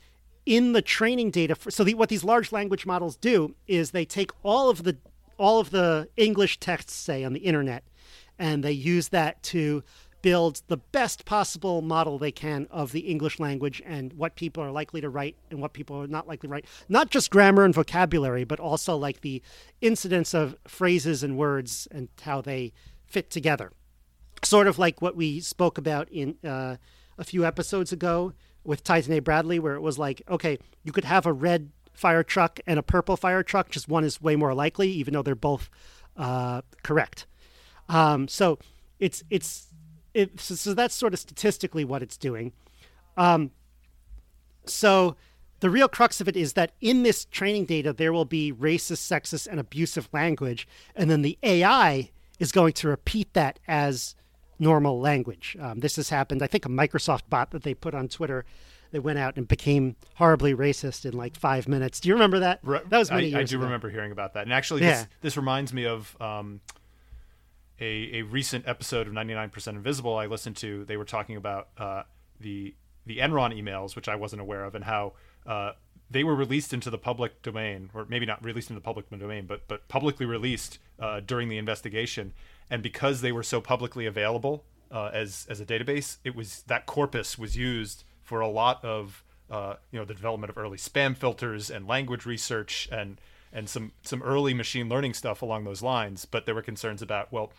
[0.45, 1.55] in the training data.
[1.55, 4.97] For, so, the, what these large language models do is they take all of the
[5.37, 7.83] all of the English texts, say on the internet,
[8.37, 9.83] and they use that to
[10.21, 14.71] build the best possible model they can of the English language and what people are
[14.71, 16.65] likely to write and what people are not likely to write.
[16.87, 19.41] Not just grammar and vocabulary, but also like the
[19.81, 22.73] incidence of phrases and words and how they
[23.05, 23.71] fit together.
[24.43, 26.77] Sort of like what we spoke about in uh,
[27.17, 31.25] a few episodes ago with Tai-Danae Bradley, where it was like, okay, you could have
[31.25, 34.89] a red fire truck and a purple fire truck, just one is way more likely,
[34.89, 35.69] even though they're both
[36.17, 37.27] uh, correct.
[37.89, 38.57] Um, so
[38.99, 39.67] it's it's
[40.13, 42.51] it, so, so that's sort of statistically what it's doing.
[43.17, 43.51] Um,
[44.65, 45.15] so
[45.59, 49.07] the real crux of it is that in this training data there will be racist,
[49.09, 54.15] sexist, and abusive language, and then the AI is going to repeat that as
[54.59, 55.55] normal language.
[55.59, 56.43] Um, this has happened.
[56.43, 58.45] I think a Microsoft bot that they put on Twitter.
[58.91, 61.99] They went out and became horribly racist in like five minutes.
[61.99, 62.59] Do you remember that?
[62.63, 63.65] That was many I, years I do ago.
[63.65, 64.43] remember hearing about that.
[64.43, 64.89] And actually, Yeah.
[64.91, 66.59] this, this reminds me of um,
[67.81, 70.85] a, a recent episode of 99% Invisible I listened to.
[70.85, 72.03] They were talking about uh,
[72.39, 72.75] the
[73.07, 75.13] the Enron emails, which I wasn't aware of, and how
[75.47, 75.71] uh,
[76.11, 79.47] they were released into the public domain, or maybe not released into the public domain,
[79.47, 82.33] but but publicly released uh, during the investigation.
[82.69, 86.85] And because they were so publicly available uh, as as a database, it was that
[86.85, 91.17] corpus was used for a lot of uh, you know the development of early spam
[91.17, 93.19] filters and language research and
[93.53, 96.25] and some some early machine learning stuff along those lines.
[96.25, 97.51] But there were concerns about well,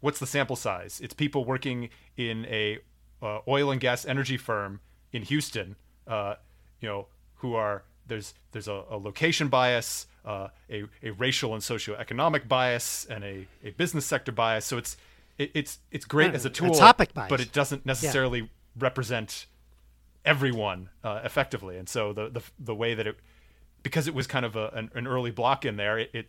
[0.00, 1.00] what's the sample size?
[1.02, 2.78] It's people working in a
[3.22, 4.80] uh, oil and gas energy firm
[5.12, 6.34] in Houston, uh,
[6.80, 11.62] you know, who are there's there's a, a location bias, uh, a a racial and
[11.62, 14.64] socioeconomic bias, and a, a business sector bias.
[14.64, 14.96] So it's
[15.36, 17.30] it, it's it's great as a a tool, topic bias.
[17.30, 19.46] but it doesn't necessarily represent
[20.24, 21.76] everyone uh, effectively.
[21.78, 23.16] And so the, the the way that it
[23.82, 26.28] because it was kind of a, an, an early block in there, it, it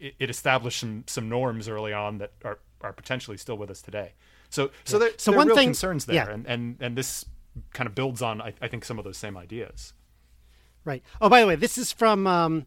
[0.00, 4.12] it established some some norms early on that are are potentially still with us today.
[4.50, 6.30] So so there, So there are one real thing- concerns there, yeah.
[6.30, 7.24] and, and and this
[7.72, 9.92] kind of builds on I, I think some of those same ideas.
[10.84, 11.02] Right.
[11.20, 12.66] Oh, by the way, this is from um,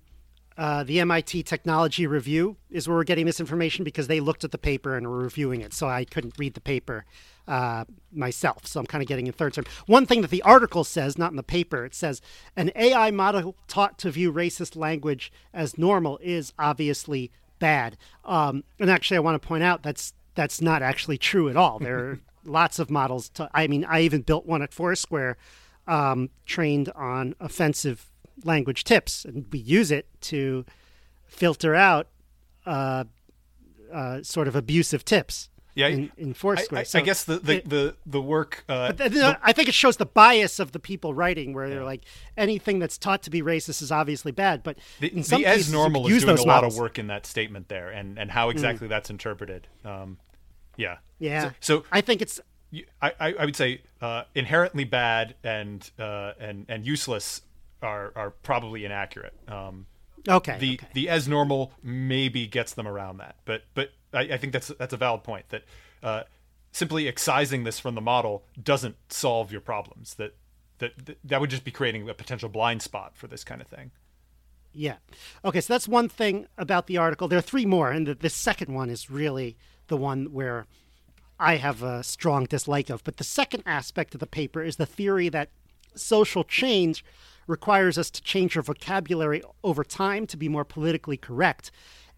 [0.58, 4.52] uh, the MIT Technology Review, is where we're getting this information because they looked at
[4.52, 5.74] the paper and were reviewing it.
[5.74, 7.06] So I couldn't read the paper
[7.48, 8.68] uh, myself.
[8.68, 9.66] So I'm kind of getting in third term.
[9.86, 12.22] One thing that the article says, not in the paper, it says
[12.56, 17.98] an AI model taught to view racist language as normal is obviously bad.
[18.26, 21.80] Um, and actually, I want to point out that's that's not actually true at all.
[21.80, 23.30] There are lots of models.
[23.30, 25.38] To, I mean, I even built one at Foursquare
[25.88, 28.08] um, trained on offensive
[28.44, 30.66] language tips, and we use it to
[31.28, 32.08] filter out
[32.66, 33.06] uh,
[33.92, 35.50] uh, sort of abusive tips.
[35.82, 36.80] Yeah, in, in Foursquare.
[36.80, 38.64] I, I, So I guess the the, it- the, the work.
[38.70, 41.70] Uh, but th- th- I think it shows the bias of the people writing, where
[41.70, 42.04] they're like
[42.38, 44.64] anything that's taught to be racist is obviously bad.
[44.64, 46.76] But the, in some the as cases, you normal is use doing a lot of
[46.78, 49.68] work in that statement there, and and how exactly that's interpreted.
[49.86, 50.18] Um,
[50.78, 50.98] yeah.
[51.20, 51.52] Yeah.
[51.60, 52.40] So, so I think it's
[53.02, 57.42] I, I I would say uh, inherently bad and uh, and and useless
[57.82, 59.34] are are probably inaccurate.
[59.48, 59.88] Um,
[60.28, 60.58] okay.
[60.60, 60.88] the okay.
[60.94, 64.94] the as normal maybe gets them around that, but but I, I think that's that's
[64.94, 65.64] a valid point that
[66.04, 66.24] uh,
[66.72, 70.16] simply excising this from the model doesn't solve your problems.
[70.16, 70.36] That
[70.80, 73.92] that that would just be creating a potential blind spot for this kind of thing.
[74.74, 74.98] Yeah.
[75.44, 77.28] Okay, so that's one thing about the article.
[77.28, 80.66] There are three more, and the, the second one is really the one where
[81.38, 83.04] I have a strong dislike of.
[83.04, 85.50] But the second aspect of the paper is the theory that
[85.96, 87.04] social change
[87.48, 91.72] requires us to change our vocabulary over time to be more politically correct.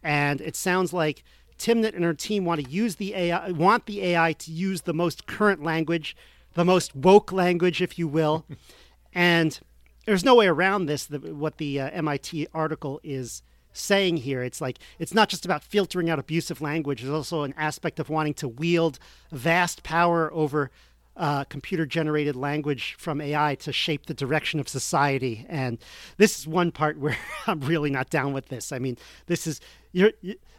[0.03, 1.23] And it sounds like
[1.63, 4.93] Timnit and her team want to use the AI, want the AI to use the
[4.93, 6.13] most current language,
[6.55, 8.45] the most woke language, if you will.
[9.13, 9.61] and
[10.05, 11.05] there's no way around this.
[11.05, 15.63] The, what the uh, MIT article is saying here, it's like it's not just about
[15.63, 17.01] filtering out abusive language.
[17.01, 18.99] There's also an aspect of wanting to wield
[19.31, 20.69] vast power over
[21.15, 25.45] uh, computer-generated language from AI to shape the direction of society.
[25.47, 25.77] And
[26.17, 28.73] this is one part where I'm really not down with this.
[28.73, 28.97] I mean,
[29.27, 29.61] this is
[29.93, 30.11] you're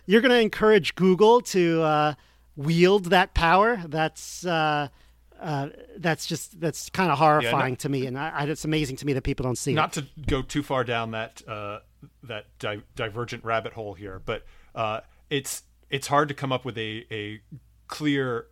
[0.06, 2.14] you're going to encourage Google to uh,
[2.56, 3.82] wield that power.
[3.86, 4.88] That's uh,
[5.40, 9.06] uh, that's just that's kind of horrifying to me, and I, I, it's amazing to
[9.06, 9.74] me that people don't see it.
[9.74, 11.80] Not to go too far down that uh,
[12.22, 16.78] that di- divergent rabbit hole here, but uh, it's it's hard to come up with
[16.78, 17.40] a a
[17.88, 18.46] clear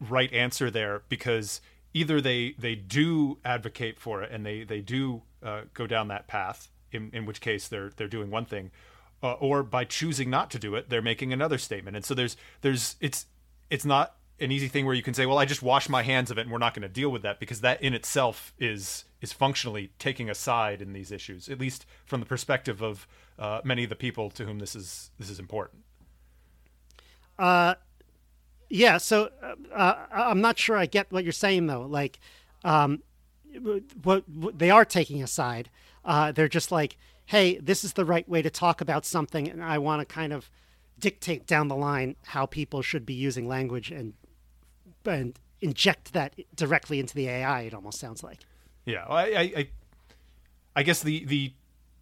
[0.00, 1.60] right answer there because
[1.94, 6.26] either they they do advocate for it and they they do uh, go down that
[6.26, 8.70] path, in in which case they're they're doing one thing,
[9.22, 11.96] uh, or by choosing not to do it, they're making another statement.
[11.96, 13.26] And so there's there's it's
[13.70, 16.30] it's not an easy thing where you can say, well, I just wash my hands
[16.30, 19.04] of it, and we're not going to deal with that because that in itself is
[19.20, 23.06] is functionally taking a side in these issues, at least from the perspective of
[23.38, 25.82] uh, many of the people to whom this is this is important.
[27.38, 27.74] Uh,
[28.68, 28.98] yeah.
[28.98, 29.30] So
[29.72, 31.82] uh, I'm not sure I get what you're saying though.
[31.82, 32.18] Like,
[32.64, 33.02] um,
[34.02, 35.70] what, what they are taking a side.
[36.04, 39.62] Uh, they're just like, hey, this is the right way to talk about something, and
[39.62, 40.50] I want to kind of
[40.98, 44.14] dictate down the line how people should be using language and
[45.04, 47.62] and inject that directly into the AI.
[47.62, 48.40] It almost sounds like.
[48.84, 49.24] Yeah, I,
[49.56, 49.68] I,
[50.76, 51.52] I, guess the the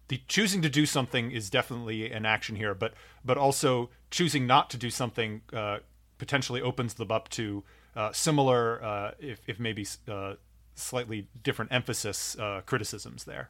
[0.09, 4.69] the choosing to do something is definitely an action here, but but also choosing not
[4.71, 5.79] to do something uh,
[6.17, 7.63] potentially opens them up to
[7.95, 10.33] uh, similar, uh, if if maybe uh,
[10.75, 13.49] slightly different emphasis uh, criticisms there.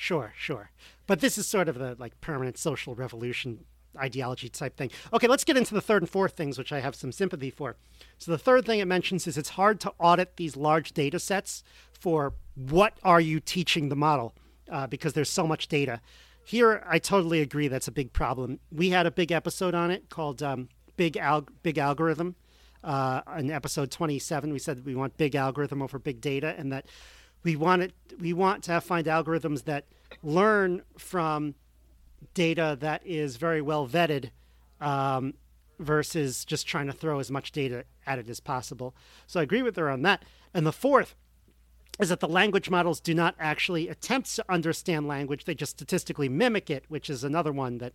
[0.00, 0.70] Sure, sure.
[1.06, 3.66] But this is sort of the like permanent social revolution
[3.98, 4.90] ideology type thing.
[5.12, 7.76] Okay, let's get into the third and fourth things, which I have some sympathy for.
[8.16, 11.62] So the third thing it mentions is it's hard to audit these large data sets
[11.92, 14.34] for what are you teaching the model
[14.70, 16.00] uh, because there's so much data.
[16.44, 17.68] Here, I totally agree.
[17.68, 18.58] That's a big problem.
[18.72, 22.36] We had a big episode on it called um, "Big Al- Big Algorithm."
[22.82, 26.86] Uh, in episode 27, we said we want big algorithm over big data, and that
[27.42, 29.84] we want it, we want to find algorithms that
[30.22, 31.54] learn from
[32.34, 34.30] data that is very well vetted
[34.80, 35.34] um,
[35.78, 38.94] versus just trying to throw as much data at it as possible.
[39.26, 40.24] So I agree with her on that.
[40.52, 41.14] And the fourth
[41.98, 46.28] is that the language models do not actually attempt to understand language, they just statistically
[46.28, 47.92] mimic it, which is another one that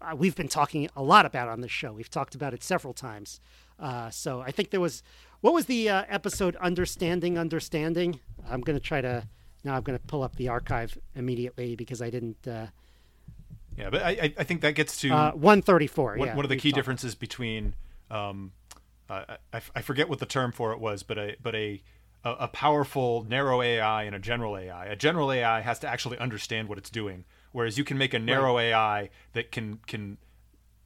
[0.00, 1.92] uh, we've been talking a lot about on this show.
[1.92, 3.40] We've talked about it several times.
[3.78, 5.02] Uh, so I think there was,
[5.40, 8.20] what was the uh, episode Understanding Understanding?
[8.48, 9.26] I'm going to try to,
[9.64, 12.46] now I'm going to pull up the archive immediately because I didn't.
[12.46, 12.66] Uh,
[13.76, 16.16] Yeah, but I, I think that gets to uh, 134.
[16.16, 17.74] one, yeah, one of the key differences between
[18.10, 18.52] um,
[19.08, 21.82] uh, I, I forget what the term for it was, but a but a
[22.24, 24.86] a a powerful narrow AI and a general AI.
[24.86, 28.18] A general AI has to actually understand what it's doing, whereas you can make a
[28.18, 30.18] narrow AI that can can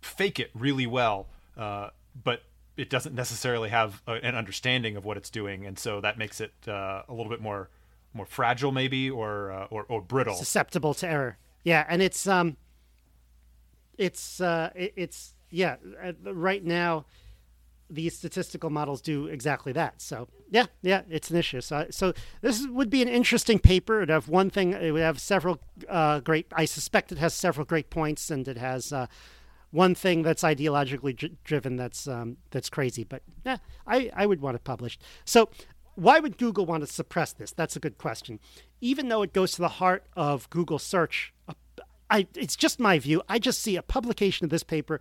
[0.03, 1.91] fake it really well, uh,
[2.25, 2.43] but
[2.77, 6.41] it doesn't necessarily have a, an understanding of what it's doing, and so that makes
[6.41, 7.71] it uh, a little bit more
[8.13, 10.35] more fragile, maybe, or uh, or, or brittle.
[10.35, 11.39] susceptible to error.
[11.65, 12.57] Yeah, and it's um,
[13.99, 15.77] it's uh, it, it's yeah.
[16.23, 17.07] Right now,
[17.89, 20.01] these statistical models do exactly that.
[20.01, 21.61] So yeah, yeah, it's an issue.
[21.61, 23.99] So so this would be an interesting paper.
[23.99, 24.73] It'd have one thing.
[24.73, 26.47] It would have several uh, great.
[26.53, 28.93] I suspect it has several great points, and it has.
[28.93, 29.07] Uh,
[29.71, 34.41] one thing that's ideologically dri- driven that's um, that's crazy, but yeah, I, I would
[34.41, 35.03] want it published.
[35.25, 35.49] So
[35.95, 37.53] why would Google want to suppress this?
[37.53, 38.41] That's a good question.
[38.81, 41.35] even though it goes to the heart of Google search,
[42.11, 43.23] I, it's just my view.
[43.29, 45.01] I just see a publication of this paper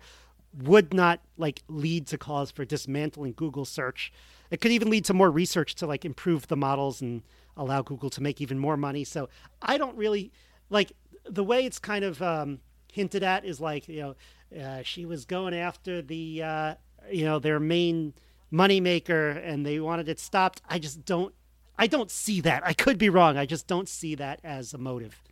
[0.56, 4.12] would not like lead to cause for dismantling Google search.
[4.50, 7.22] It could even lead to more research to like improve the models and
[7.56, 9.04] allow Google to make even more money.
[9.04, 9.28] So
[9.62, 10.32] I don't really
[10.68, 10.92] like
[11.24, 12.60] the way it's kind of um,
[12.92, 14.16] hinted at is like you know
[14.58, 16.74] uh, she was going after the uh,
[17.10, 18.14] you know their main
[18.52, 20.62] moneymaker and they wanted it stopped.
[20.68, 21.34] I just don't
[21.78, 22.62] I don't see that.
[22.66, 23.36] I could be wrong.
[23.36, 25.22] I just don't see that as a motive.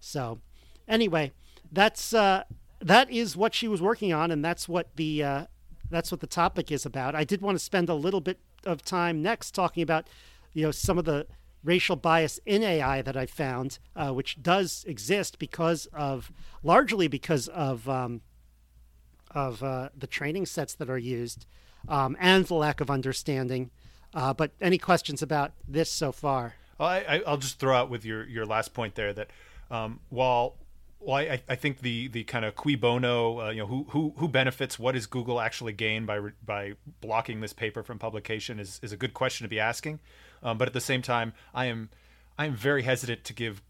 [0.00, 0.40] So
[0.88, 1.32] anyway,
[1.70, 2.44] that's uh,
[2.80, 5.44] that is what she was working on, and that's what the uh,
[5.90, 7.14] that's what the topic is about.
[7.14, 10.08] I did want to spend a little bit of time next talking about
[10.52, 11.26] you know some of the
[11.64, 17.48] racial bias in AI that I found, uh, which does exist because of largely because
[17.48, 18.22] of um,
[19.30, 21.46] of uh, the training sets that are used
[21.88, 23.70] um, and the lack of understanding.
[24.14, 26.54] Uh, but any questions about this so far?
[26.78, 29.30] Well, I, will just throw out with your, your last point there that
[29.70, 30.56] um, while
[31.04, 34.14] well, I, I think the the kind of cui bono, uh, you know, who who
[34.16, 34.78] who benefits?
[34.78, 38.60] What does Google actually gain by by blocking this paper from publication?
[38.60, 40.00] Is is a good question to be asking.
[40.42, 41.90] Um, but at the same time, I am
[42.38, 43.62] I am very hesitant to give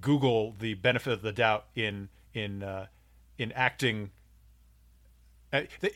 [0.00, 2.86] Google the benefit of the doubt in in uh,
[3.36, 4.10] in acting.
[5.52, 5.92] Uh, they,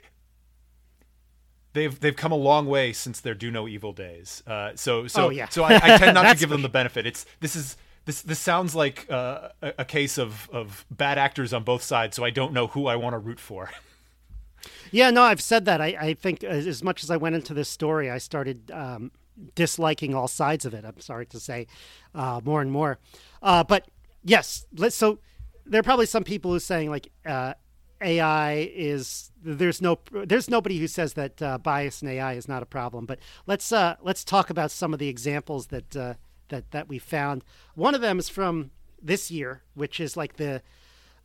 [1.73, 4.43] they've they've come a long way since their do no evil days.
[4.47, 5.49] Uh, so so oh, yeah.
[5.49, 7.07] so I, I tend not to give them the benefit.
[7.07, 11.53] It's this is this this sounds like uh, a, a, case of of bad actors
[11.53, 12.17] on both sides.
[12.17, 13.71] So I don't know who I want to root for.
[14.93, 15.81] Yeah, no, I've said that.
[15.81, 19.11] I, I think as much as I went into this story, I started um,
[19.55, 20.85] disliking all sides of it.
[20.85, 21.67] I'm sorry to say,
[22.15, 22.99] uh, more and more.
[23.43, 23.89] Uh, but
[24.23, 24.95] yes, let's.
[24.95, 25.19] So
[25.67, 27.55] there are probably some people who are saying like uh,
[28.03, 32.63] AI is there's no there's nobody who says that uh, bias in AI is not
[32.63, 33.07] a problem.
[33.07, 36.15] But let's uh, let's talk about some of the examples that uh,
[36.53, 37.43] that that we found.
[37.75, 38.71] One of them is from
[39.03, 40.63] this year, which is like the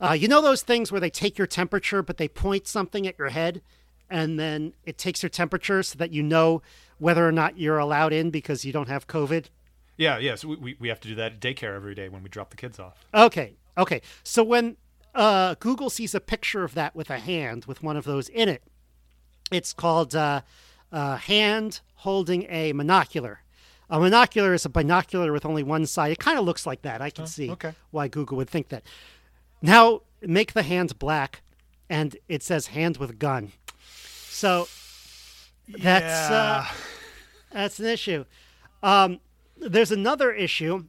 [0.00, 3.18] uh, you know those things where they take your temperature, but they point something at
[3.18, 3.62] your head,
[4.10, 6.62] and then it takes your temperature so that you know
[6.98, 9.46] whether or not you're allowed in because you don't have COVID.
[9.96, 12.22] Yeah, yes, yeah, so we we have to do that at daycare every day when
[12.22, 13.06] we drop the kids off.
[13.14, 14.02] Okay, okay.
[14.24, 14.76] So when
[15.14, 18.48] uh, Google sees a picture of that with a hand with one of those in
[18.48, 18.62] it.
[19.50, 20.42] It's called uh,
[20.92, 23.38] uh, hand holding a monocular.
[23.90, 26.12] A monocular is a binocular with only one side.
[26.12, 27.00] It kind of looks like that.
[27.00, 27.72] I can oh, see okay.
[27.90, 28.82] why Google would think that.
[29.62, 31.42] Now make the hand black,
[31.88, 33.52] and it says hand with gun.
[34.28, 34.68] So
[35.68, 36.66] that's uh, yeah.
[36.70, 36.74] uh,
[37.52, 38.24] that's an issue.
[38.82, 39.20] Um,
[39.56, 40.84] there's another issue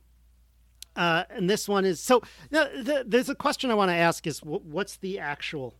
[1.00, 2.22] uh, and this one is so.
[2.50, 5.74] The, there's a question I want to ask: is what's the actual,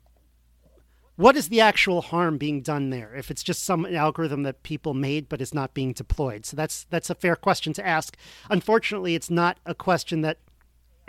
[1.20, 3.14] what is the actual harm being done there?
[3.14, 6.86] If it's just some algorithm that people made but is not being deployed, so that's
[6.90, 8.16] that's a fair question to ask.
[8.50, 10.38] Unfortunately, it's not a question that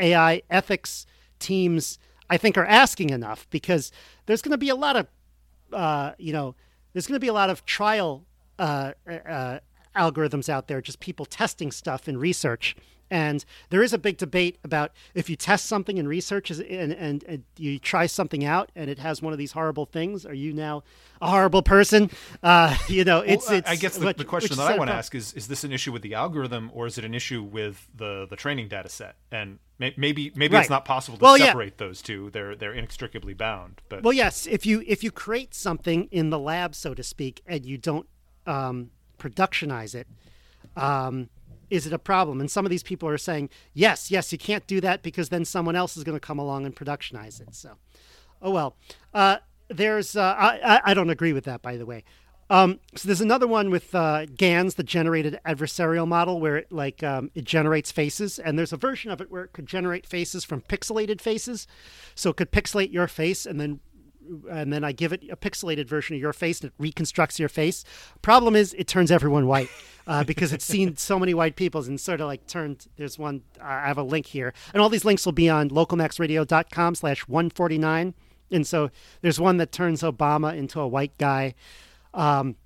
[0.01, 1.07] AI ethics
[1.39, 1.97] teams
[2.29, 3.93] I think are asking enough because
[4.27, 5.07] there's going to be a lot of,
[5.73, 6.57] uh, you know,
[6.93, 8.25] there's going to be a lot of trial
[8.59, 9.61] uh, uh,
[9.95, 12.75] algorithms out there, just people testing stuff in research
[13.11, 17.25] and there is a big debate about if you test something in research and, and,
[17.25, 20.53] and, you try something out and it has one of these horrible things, are you
[20.53, 20.83] now
[21.21, 22.11] a horrible person?
[22.43, 24.91] Uh, you know, it's, well, it's I guess the, which, the question that I want
[24.91, 27.43] to ask is: Is this an issue with the algorithm or is it an issue
[27.43, 29.17] with the the training data set?
[29.33, 30.61] And may, maybe maybe right.
[30.61, 31.87] it's not possible to well, separate yeah.
[31.87, 33.81] those two; they're they're inextricably bound.
[33.89, 37.43] But well, yes, if you if you create something in the lab, so to speak,
[37.47, 38.09] and you don't
[38.47, 40.07] um, productionize it.
[40.77, 41.29] Um,
[41.71, 42.41] is it a problem?
[42.41, 45.45] And some of these people are saying, yes, yes, you can't do that because then
[45.45, 47.55] someone else is going to come along and productionize it.
[47.55, 47.77] So,
[48.43, 48.77] oh well.
[49.15, 52.05] Uh, there's, uh, I, I don't agree with that, by the way.
[52.51, 57.01] Um, so there's another one with uh, GANs, the generated adversarial model, where it like
[57.05, 60.45] um, it generates faces, and there's a version of it where it could generate faces
[60.45, 61.69] from pixelated faces.
[62.17, 63.79] So it could pixelate your face and then
[64.51, 67.49] and then I give it a pixelated version of your face and it reconstructs your
[67.49, 67.85] face.
[68.23, 69.69] Problem is, it turns everyone white
[70.07, 72.87] uh, because it's seen so many white people and sort of like turned.
[72.97, 73.43] There's one.
[73.61, 78.15] I have a link here, and all these links will be on localmaxradio.com slash 149.
[78.53, 78.91] And so
[79.21, 81.55] there's one that turns Obama into a white guy.
[82.13, 82.57] Um,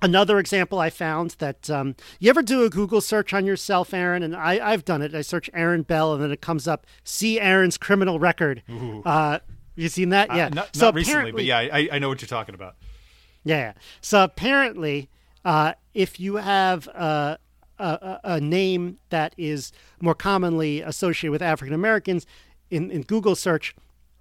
[0.00, 4.22] Another example I found that um, you ever do a Google search on yourself, Aaron,
[4.22, 5.12] and I, have done it.
[5.12, 8.62] I search Aaron Bell, and then it comes up, see Aaron's criminal record.
[9.04, 9.40] Uh,
[9.82, 10.30] you seen that?
[10.30, 10.46] Uh, yeah.
[10.46, 12.76] Uh, not, so not recently, but yeah, I, I know what you're talking about.
[13.44, 13.74] Yeah.
[14.00, 15.08] So apparently,
[15.44, 17.38] uh, if you have a,
[17.78, 22.26] a, a, name that is more commonly associated with African Americans
[22.70, 23.74] in, in Google search,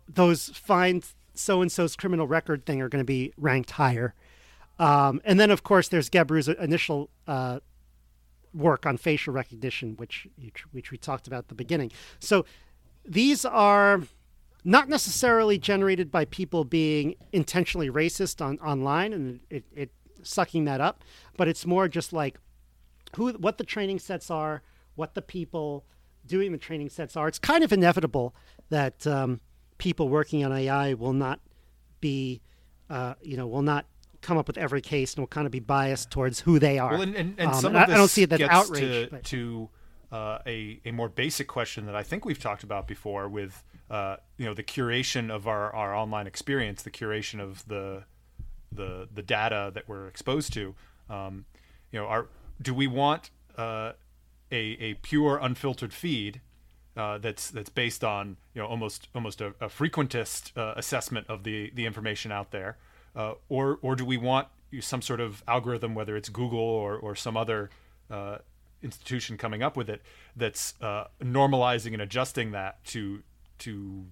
[0.08, 4.14] those find so and so's criminal record thing are going to be ranked higher.
[4.80, 7.60] Um, and then, of course, there's Gebru's initial uh,
[8.54, 10.28] work on facial recognition, which
[10.72, 11.92] which we talked about at the beginning.
[12.20, 12.46] So
[13.06, 14.04] these are
[14.68, 19.92] not necessarily generated by people being intentionally racist on online and it, it
[20.24, 21.06] sucking that up,
[21.38, 22.38] but it's more just like
[23.16, 24.62] who what the training sets are,
[24.96, 25.86] what the people
[26.26, 27.30] doing the training sets are.
[27.30, 28.36] It's kind of inevitable
[28.70, 29.40] that um,
[29.78, 31.40] people working on AI will not
[32.02, 32.42] be,
[32.90, 33.86] uh, you know, will not
[34.22, 36.92] come up with every case and will kind of be biased towards who they are.
[36.92, 39.10] Well, and, and, and um, some and of I, I don't see it that outrage.
[39.12, 39.70] to, to
[40.12, 44.18] uh, a a more basic question that I think we've talked about before with uh,
[44.38, 48.04] you know the curation of our, our online experience, the curation of the
[48.72, 50.76] the the data that we're exposed to.
[51.10, 51.46] Um,
[51.92, 52.28] you know, are
[52.62, 53.94] do we want uh,
[54.52, 56.42] a a pure unfiltered feed
[56.96, 61.44] uh, that's that's based on you know almost almost a, a frequentist uh, assessment of
[61.44, 62.78] the the information out there,
[63.50, 64.48] or or do we want
[64.80, 67.70] some sort of algorithm, whether it's Google or or some other
[68.82, 70.02] institution coming up with it,
[70.36, 73.24] that's uh, normalizing and adjusting that to
[73.60, 74.06] to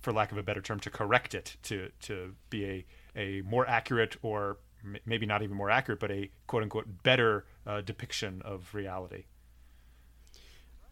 [0.00, 2.84] for lack of a better term to correct it to to be a
[3.14, 4.58] a more accurate or
[5.06, 9.24] maybe not even more accurate, but a quote unquote better uh, depiction of reality.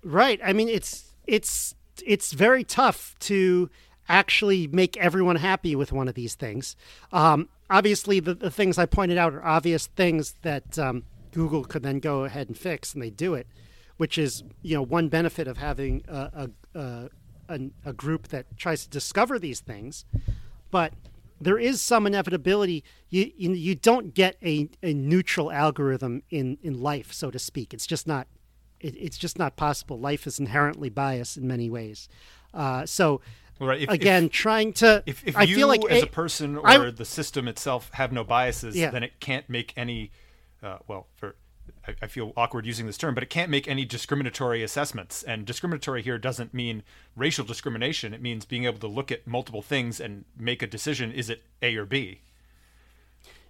[0.03, 0.41] Right.
[0.45, 3.71] I mean, it's it's it's very tough to
[4.09, 6.75] actually make everyone happy with one of these things.
[7.13, 11.83] Um, obviously, the, the things I pointed out are obvious things that um, Google could
[11.83, 13.47] then go ahead and fix, and they do it,
[13.97, 17.11] which is you know one benefit of having a, a,
[17.49, 20.05] a, a group that tries to discover these things,
[20.71, 20.93] but
[21.41, 22.85] there is some inevitability.
[23.09, 27.73] You you, you don't get a, a neutral algorithm in, in life, so to speak.
[27.73, 28.27] It's just not
[28.81, 29.99] it, it's just not possible.
[29.99, 32.09] Life is inherently biased in many ways.
[32.53, 33.21] Uh, so
[33.59, 33.83] right.
[33.83, 35.03] if, again, if, try to.
[35.07, 37.91] If, if I you feel like as a, a person or I, the system itself
[37.95, 38.91] have no biases, Yeah.
[38.91, 40.11] then it can't make any.
[40.63, 41.37] Uh, well, for
[41.87, 45.23] I, I feel awkward using this term, but it can't make any discriminatory assessments.
[45.23, 46.83] And discriminatory here doesn't mean
[47.17, 48.13] racial discrimination.
[48.13, 51.43] It means being able to look at multiple things and make a decision: is it
[51.63, 52.21] A or B?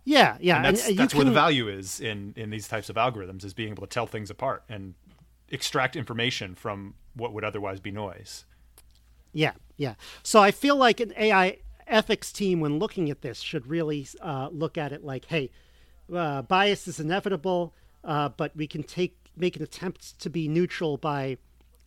[0.05, 2.89] yeah, yeah, And that's and, uh, that's where the value is in in these types
[2.89, 4.95] of algorithms is being able to tell things apart and
[5.51, 8.45] extract information from what would otherwise be noise.
[9.33, 9.95] Yeah, yeah.
[10.23, 14.49] So I feel like an AI ethics team, when looking at this, should really uh,
[14.51, 15.51] look at it like, hey,
[16.15, 20.97] uh, bias is inevitable, uh, but we can take make an attempt to be neutral
[20.97, 21.39] by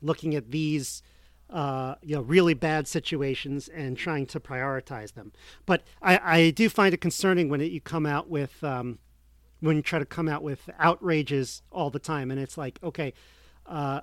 [0.01, 1.01] looking at these.
[1.49, 5.31] Uh, you know, really bad situations and trying to prioritize them.
[5.67, 8.97] But I, I do find it concerning when it, you come out with um,
[9.59, 13.13] when you try to come out with outrages all the time, and it's like, okay,
[13.67, 14.01] uh,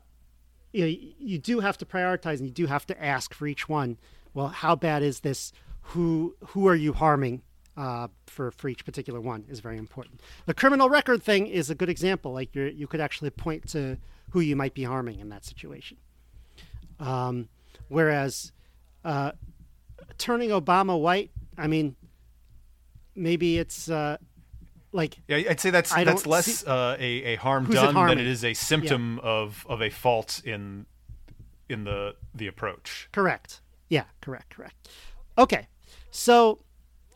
[0.73, 3.69] you, know, you do have to prioritize and you do have to ask for each
[3.69, 3.99] one.
[4.33, 5.53] Well, how bad is this?
[5.83, 7.43] Who who are you harming?
[7.81, 10.21] Uh, for for each particular one is very important.
[10.45, 12.31] The criminal record thing is a good example.
[12.31, 13.97] Like you you could actually point to
[14.33, 15.97] who you might be harming in that situation.
[16.99, 17.49] Um,
[17.89, 18.53] whereas
[19.03, 19.33] uh,
[20.19, 21.97] turning Obama white, I mean,
[23.15, 24.19] maybe it's uh,
[24.93, 27.95] like Yeah, I'd say that's I that's less see- uh, a a harm it done
[27.95, 30.85] than it is a symptom of of a fault in
[31.71, 33.09] in the the approach.
[33.11, 33.63] Correct.
[33.89, 34.91] Yeah, correct, correct.
[35.39, 35.67] Okay,
[36.11, 36.59] so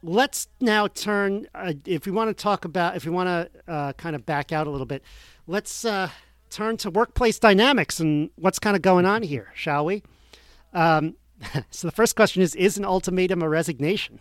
[0.04, 1.46] let's now turn.
[1.54, 4.52] Uh, if we want to talk about, if we want to uh, kind of back
[4.52, 5.02] out a little bit,
[5.46, 6.10] let's uh,
[6.50, 10.02] turn to workplace dynamics and what's kind of going on here, shall we?
[10.72, 11.16] Um,
[11.70, 14.20] so the first question is: Is an ultimatum a resignation?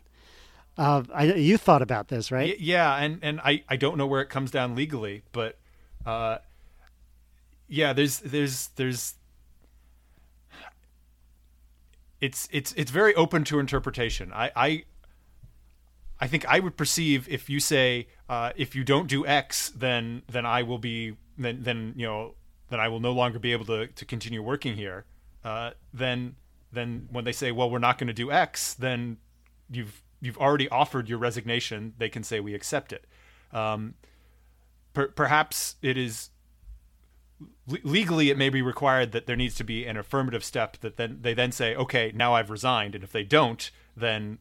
[0.77, 2.59] Uh, I, you thought about this, right?
[2.59, 5.59] Yeah, and and I I don't know where it comes down legally, but
[6.05, 6.37] uh,
[7.67, 9.15] yeah, there's there's there's
[12.21, 14.31] it's it's it's very open to interpretation.
[14.33, 14.83] I I
[16.23, 20.21] I think I would perceive if you say uh, if you don't do X, then
[20.31, 22.35] then I will be then then you know
[22.69, 25.03] then I will no longer be able to to continue working here.
[25.43, 26.37] Uh, then
[26.71, 29.17] then when they say well we're not going to do X, then
[29.69, 31.93] you've you've already offered your resignation.
[31.97, 33.03] They can say we accept it.
[33.51, 33.95] Um,
[34.93, 36.29] per- perhaps it is
[37.67, 40.95] le- legally it may be required that there needs to be an affirmative step that
[40.95, 44.39] then they then say okay now I've resigned and if they don't then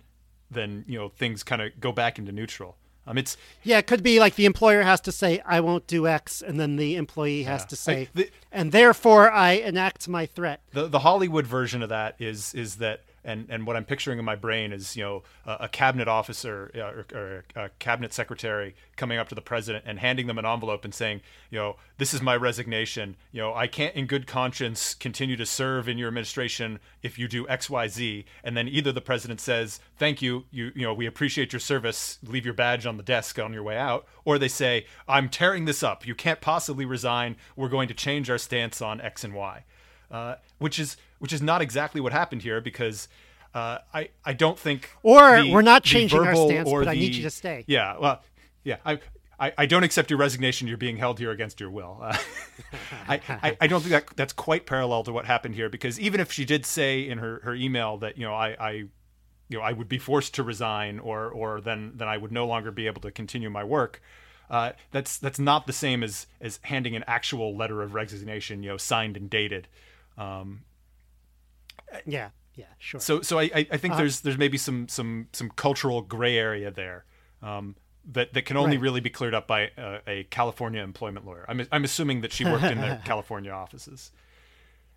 [0.52, 2.76] then you know things kind of go back into neutral.
[3.06, 6.06] Um, it's Yeah, it could be like the employer has to say, "I won't do
[6.06, 7.66] X," and then the employee has Yeah.
[7.66, 11.88] to say, I- the- "And therefore, I enact my threat." the the Hollywood version of
[11.88, 15.22] that is is that and and what I'm picturing in my brain is you know
[15.46, 19.84] a, a cabinet officer uh, or, or, a cabinet secretary coming up to the president
[19.86, 21.20] and handing them an envelope and saying
[21.50, 23.16] you know this is my resignation.
[23.30, 27.28] You know I can't in good conscience continue to serve in your administration if you
[27.28, 28.24] do X Y Z.
[28.42, 30.44] And then either the president says thank you.
[30.50, 32.18] You you know we appreciate your service.
[32.26, 34.06] Leave your badge on the desk on your way out.
[34.24, 36.06] Or they say I'm tearing this up.
[36.06, 37.36] You can't possibly resign.
[37.56, 39.64] We're going to change our stance on X and Y
[40.12, 43.06] uh, which is which is not exactly what happened here because
[43.54, 46.94] uh, I I don't think or the, we're not changing our stance, but the, I
[46.94, 47.62] need you to stay.
[47.68, 48.22] Yeah, well,
[48.64, 48.98] yeah, I.
[49.40, 50.68] I, I don't accept your resignation.
[50.68, 51.98] You're being held here against your will.
[52.00, 52.16] Uh,
[53.08, 56.20] I, I, I, don't think that that's quite parallel to what happened here because even
[56.20, 58.88] if she did say in her, her email that you know I, I you
[59.50, 62.70] know I would be forced to resign or or then then I would no longer
[62.70, 64.00] be able to continue my work.
[64.48, 68.68] Uh, that's that's not the same as as handing an actual letter of resignation, you
[68.68, 69.66] know, signed and dated.
[70.16, 70.60] Um,
[72.06, 73.00] yeah, yeah, sure.
[73.00, 76.70] So, so I, I think uh, there's there's maybe some some some cultural gray area
[76.70, 77.04] there
[77.42, 77.76] um,
[78.10, 78.82] that that can only right.
[78.82, 81.44] really be cleared up by uh, a California employment lawyer.
[81.48, 84.12] I'm I'm assuming that she worked in the California offices.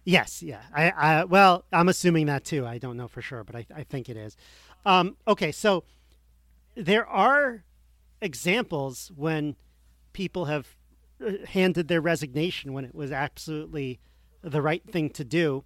[0.04, 0.62] Yes, yeah.
[0.74, 2.66] I, I well, I'm assuming that too.
[2.66, 4.38] I don't know for sure, but I I think it is.
[4.86, 5.84] Um, okay, so
[6.76, 7.64] there are
[8.22, 9.56] examples when
[10.14, 10.68] people have
[11.26, 14.00] uh, handed their resignation when it was absolutely
[14.42, 15.64] the right thing to do.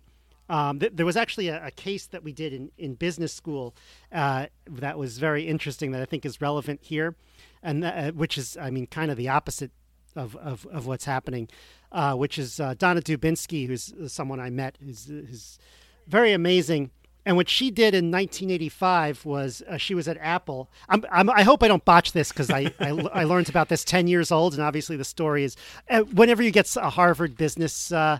[0.50, 3.76] Um, th- there was actually a, a, case that we did in, in business school
[4.12, 7.16] uh, that was very interesting that I think is relevant here,
[7.62, 9.72] and uh, which is, I mean, kind of the opposite
[10.16, 11.50] of, of, of what's happening,
[11.92, 15.60] uh, which is uh, Donna Dubinsky, who's someone I met, who's, who's
[16.08, 16.90] very amazing.
[17.26, 20.68] And what she did in 1985 was uh, she was at Apple.
[20.88, 23.84] I'm, I'm, i hope I don't botch this because I, I, I, learned about this
[23.84, 25.56] 10 years old, and obviously the story is
[25.92, 28.18] uh, whenever you get a Harvard business uh,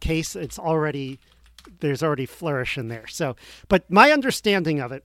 [0.00, 1.18] case, it's already
[1.80, 3.06] there's already flourish in there.
[3.06, 3.36] So,
[3.68, 5.04] but my understanding of it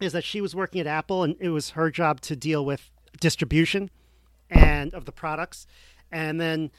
[0.00, 2.90] is that she was working at Apple, and it was her job to deal with
[3.20, 3.90] distribution
[4.50, 5.66] and of the products,
[6.10, 6.70] and then.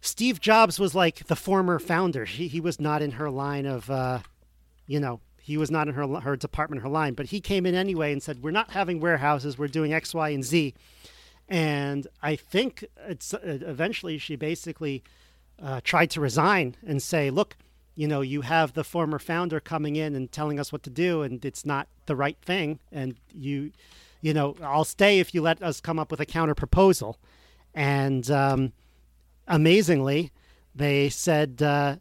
[0.00, 2.24] Steve Jobs was like the former founder.
[2.24, 4.20] He, he was not in her line of, uh,
[4.86, 7.74] you know, he was not in her her department, her line, but he came in
[7.74, 9.58] anyway and said, "We're not having warehouses.
[9.58, 10.72] We're doing X, Y, and Z."
[11.48, 15.02] And I think it's uh, eventually she basically
[15.60, 17.56] uh, tried to resign and say, look,
[17.98, 21.22] you know, you have the former founder coming in and telling us what to do,
[21.22, 22.78] and it's not the right thing.
[22.92, 23.72] And you,
[24.20, 27.18] you know, I'll stay if you let us come up with a counter proposal.
[27.74, 28.72] And um,
[29.48, 30.30] amazingly,
[30.76, 31.96] they said, uh,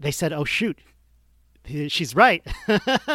[0.00, 0.78] they said, oh shoot,
[1.88, 2.42] she's right.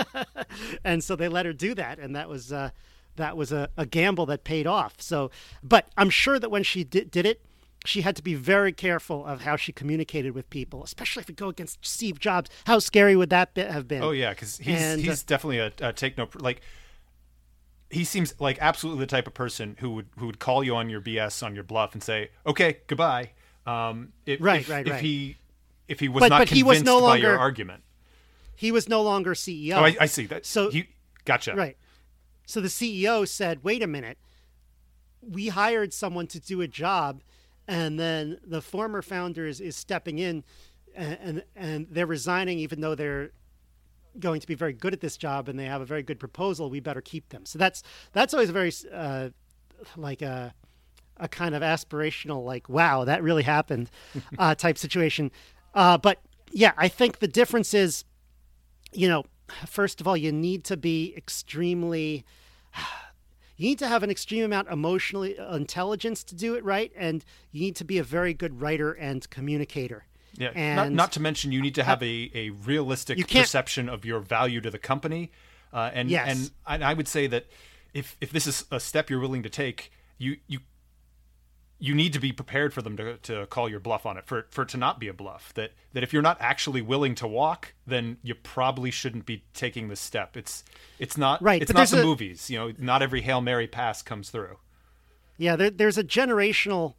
[0.84, 2.70] and so they let her do that, and that was uh,
[3.16, 5.02] that was a, a gamble that paid off.
[5.02, 5.32] So,
[5.64, 7.42] but I'm sure that when she did, did it,
[7.86, 11.36] she had to be very careful of how she communicated with people, especially if it
[11.36, 12.50] go against Steve Jobs.
[12.66, 14.04] How scary would that have been?
[14.04, 16.62] Oh yeah, because he's and, he's uh, definitely a, a, take no like.
[17.90, 20.90] He seems like absolutely the type of person who would who would call you on
[20.90, 23.32] your BS on your bluff and say, "Okay, goodbye."
[23.66, 25.02] Um, if, right, if, right, if right.
[25.02, 25.38] he
[25.88, 27.84] if he was but, not but convinced he was no longer, by your argument,
[28.56, 29.74] he was no longer CEO.
[29.76, 30.46] Oh, I, I see that.
[30.46, 30.88] So he
[31.26, 31.56] gotcha.
[31.56, 31.78] Right.
[32.46, 34.20] So the CEO said, "Wait a minute,
[35.22, 37.24] we hired someone to do a job."
[37.68, 40.44] And then the former founders is stepping in
[40.96, 43.32] and, and, and they're resigning even though they're
[44.20, 46.70] going to be very good at this job and they have a very good proposal
[46.70, 47.46] we better keep them.
[47.46, 47.84] So that's
[48.14, 49.30] that's always a very uh,
[49.96, 50.54] like a
[51.18, 53.90] a kind of aspirational like wow that really happened
[54.38, 55.32] uh, type situation.
[55.74, 58.04] Uh, but yeah i think the difference is
[58.94, 59.24] you know
[59.66, 62.26] first of all you need to be extremely
[63.62, 67.24] you need to have an extreme amount of emotional intelligence to do it right, and
[67.52, 70.06] you need to be a very good writer and communicator.
[70.34, 74.04] Yeah, and not, not to mention you need to have a, a realistic perception of
[74.04, 75.32] your value to the company,
[75.72, 76.52] uh, and yes.
[76.66, 77.46] and I would say that
[77.94, 80.62] if if this is a step you're willing to take, you you
[81.82, 84.46] you need to be prepared for them to, to call your bluff on it for
[84.52, 87.28] for it to not be a bluff that that if you're not actually willing to
[87.28, 90.38] walk then you probably shouldn't be taking this step.
[90.38, 90.64] It's
[91.00, 94.02] it's not right it's not the a, movies you know not every hail mary pass
[94.02, 94.58] comes through.
[95.38, 96.94] Yeah there, there's a generational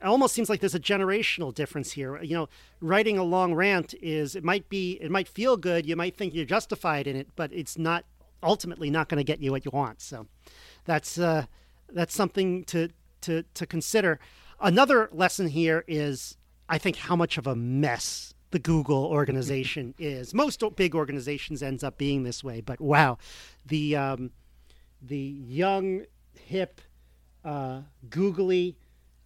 [0.00, 2.22] it almost seems like there's a generational difference here.
[2.22, 2.48] You know
[2.80, 6.32] writing a long rant is it might be it might feel good you might think
[6.32, 8.04] you're justified in it but it's not
[8.42, 10.26] ultimately not going to get you what you want so
[10.84, 11.46] that's uh
[11.92, 12.88] that's something to
[13.22, 14.20] to, to consider.
[14.60, 16.36] Another lesson here is,
[16.68, 20.32] I think, how much of a mess the Google organization is.
[20.32, 23.18] Most big organizations ends up being this way, but wow,
[23.66, 24.30] the um,
[25.00, 26.04] the young,
[26.34, 26.80] hip,
[27.44, 28.76] uh, googly,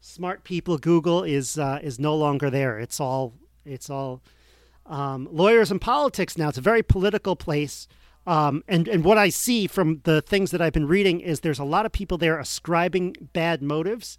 [0.01, 2.78] smart people Google is uh, is no longer there.
[2.78, 3.34] It's all
[3.64, 4.22] it's all
[4.86, 6.49] um, lawyers and politics now.
[6.49, 7.88] It's a very political place.
[8.26, 11.58] Um, and, and what I see from the things that I've been reading is there's
[11.60, 14.18] a lot of people there ascribing bad motives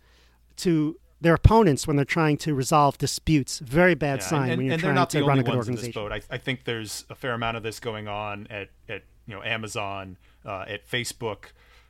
[0.57, 3.59] to their opponents when they're trying to resolve disputes.
[3.59, 5.41] Very bad Yeah, sign and, when you're and trying they're not to the run only
[5.41, 6.25] a good ones in this organization.
[6.25, 6.25] boat.
[6.31, 9.43] I, I think there's a fair amount of this going on at, at you know
[9.43, 11.45] Amazon, uh, at Facebook.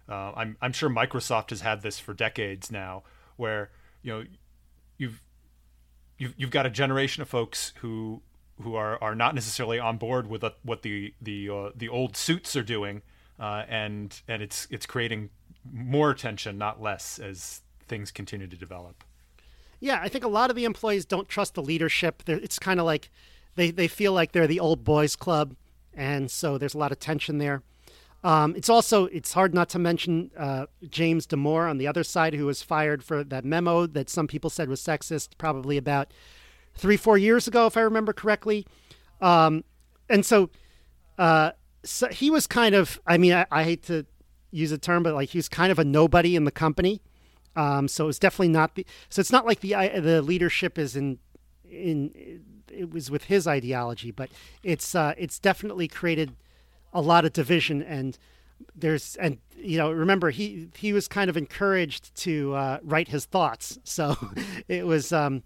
[0.10, 3.04] Uh, I'm I'm sure Microsoft has had this for decades now,
[3.36, 3.70] where
[4.02, 4.24] you know
[4.98, 5.22] you've
[6.18, 8.22] you've you've got a generation of folks who
[8.62, 12.56] who are, are not necessarily on board with what the the uh, the old suits
[12.56, 13.02] are doing,
[13.40, 15.30] uh, and and it's it's creating
[15.72, 19.04] more tension, not less, as things continue to develop.
[19.80, 22.24] Yeah, I think a lot of the employees don't trust the leadership.
[22.26, 23.12] They're, it's kind of like
[23.56, 25.56] they, they feel like they're the old boys club,
[25.94, 27.62] and so there's a lot of tension there.
[28.24, 32.34] Um, it's also it's hard not to mention uh, James Damore on the other side,
[32.34, 36.12] who was fired for that memo that some people said was sexist, probably about
[36.78, 38.66] three four years ago, if I remember correctly.
[39.22, 39.64] Um,
[40.10, 40.50] and so,
[41.18, 41.52] uh,
[41.84, 44.06] so he was kind of I mean I, I hate to
[44.52, 47.02] use a term, but like he was kind of a nobody in the company.
[47.56, 48.86] Um, so it's definitely not the.
[49.10, 51.20] So it's not like the the leadership is in
[51.70, 54.30] in it was with his ideology, but
[54.64, 56.34] it's uh, it's definitely created
[56.94, 58.18] a lot of division and
[58.76, 63.26] there's and you know remember he he was kind of encouraged to uh, write his
[63.26, 64.16] thoughts, so
[64.68, 65.44] it was um,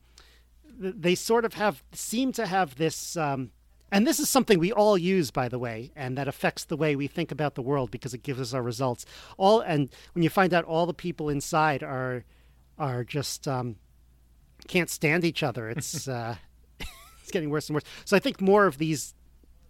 [0.77, 3.15] they sort of have seem to have this.
[3.17, 3.51] Um,
[3.93, 6.95] and this is something we all use, by the way, and that affects the way
[6.95, 9.05] we think about the world because it gives us our results.
[9.37, 12.23] All and when you find out all the people inside are
[12.77, 13.75] are just um,
[14.67, 16.35] can't stand each other, it's uh,
[16.79, 17.83] it's getting worse and worse.
[18.05, 19.13] So I think more of these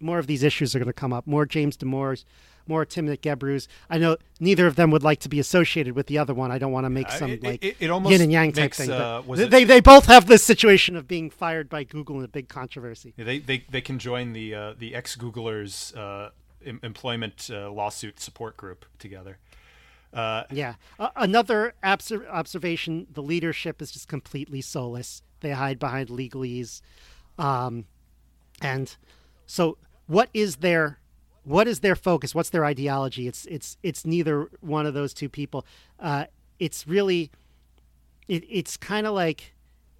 [0.02, 1.26] more of these issues are going to come up.
[1.26, 2.24] More James Damores,
[2.66, 3.68] more Timnit Gebru's.
[3.88, 6.50] I know neither of them would like to be associated with the other one.
[6.50, 8.58] I don't want to make Uh, some it- like it- it yin and yang makes,
[8.58, 8.90] type thing.
[8.90, 12.24] uh, but they, they they both have this situation of being fired by Google in
[12.24, 13.14] a big controversy.
[13.16, 16.30] They, they they can join the uh, the ex Googlers uh,
[16.64, 19.38] em- employment uh, lawsuit support group together.
[20.12, 20.74] Uh, Yeah.
[21.16, 25.22] Another obser- observation: the leadership is just completely soulless.
[25.40, 26.82] They hide behind legalese,
[27.38, 27.86] um,
[28.60, 28.94] and
[29.46, 30.98] so what is their
[31.44, 32.34] what is their focus?
[32.34, 33.26] What's their ideology?
[33.26, 35.66] It's it's it's neither one of those two people.
[35.98, 36.26] Uh,
[36.58, 37.30] it's really
[38.28, 39.54] it, it's kind of like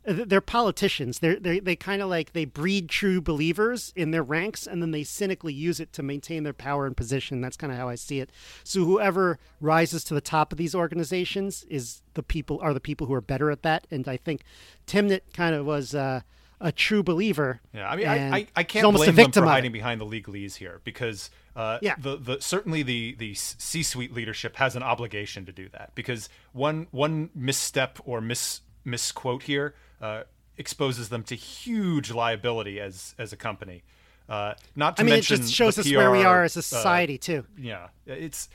[0.06, 1.18] uh, they're politicians.
[1.18, 4.92] They're, they they kind of like they breed true believers in their ranks, and then
[4.92, 7.40] they cynically use it to maintain their power and position.
[7.40, 8.30] That's kind of how I see it.
[8.64, 13.06] So whoever rises to the top of these organizations is the people are the people
[13.06, 13.86] who are better at that.
[13.90, 14.42] And I think
[14.86, 16.20] Timnit kind of was uh,
[16.62, 17.60] a true believer.
[17.74, 20.06] yeah, I mean, I, I, I can't almost a blame them for hiding behind the
[20.06, 21.96] legalese here because uh, Yeah.
[21.98, 26.28] the the certainly the the C suite leadership has an obligation to do that because
[26.52, 30.22] one one misstep or mis misquote here uh,
[30.56, 33.82] exposes them to huge liability as as a company.
[34.28, 36.62] Uh, not to I mean, it just shows us where we are as a uh,
[36.62, 37.44] society too.
[37.58, 38.48] yeah, it's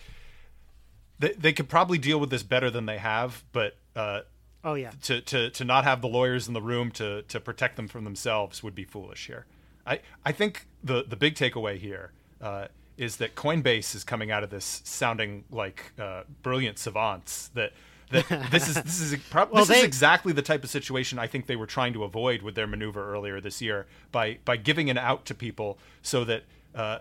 [1.20, 4.22] they, they could probably deal with this better than they have, but uh,
[4.68, 4.92] Oh yeah.
[5.04, 8.04] to, to, to not have the lawyers in the room to, to protect them from
[8.04, 9.46] themselves would be foolish here.
[9.86, 12.12] I, I think the, the big takeaway here
[12.42, 17.48] uh, is that Coinbase is coming out of this sounding like uh, brilliant savants.
[17.54, 17.72] That
[18.12, 21.28] that this is this is prob- Well, this is exactly the type of situation I
[21.28, 24.90] think they were trying to avoid with their maneuver earlier this year by by giving
[24.90, 26.44] an out to people so that
[26.76, 27.00] uh,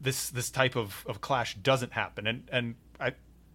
[0.00, 2.28] this this type of, of clash doesn't happen.
[2.28, 2.74] And and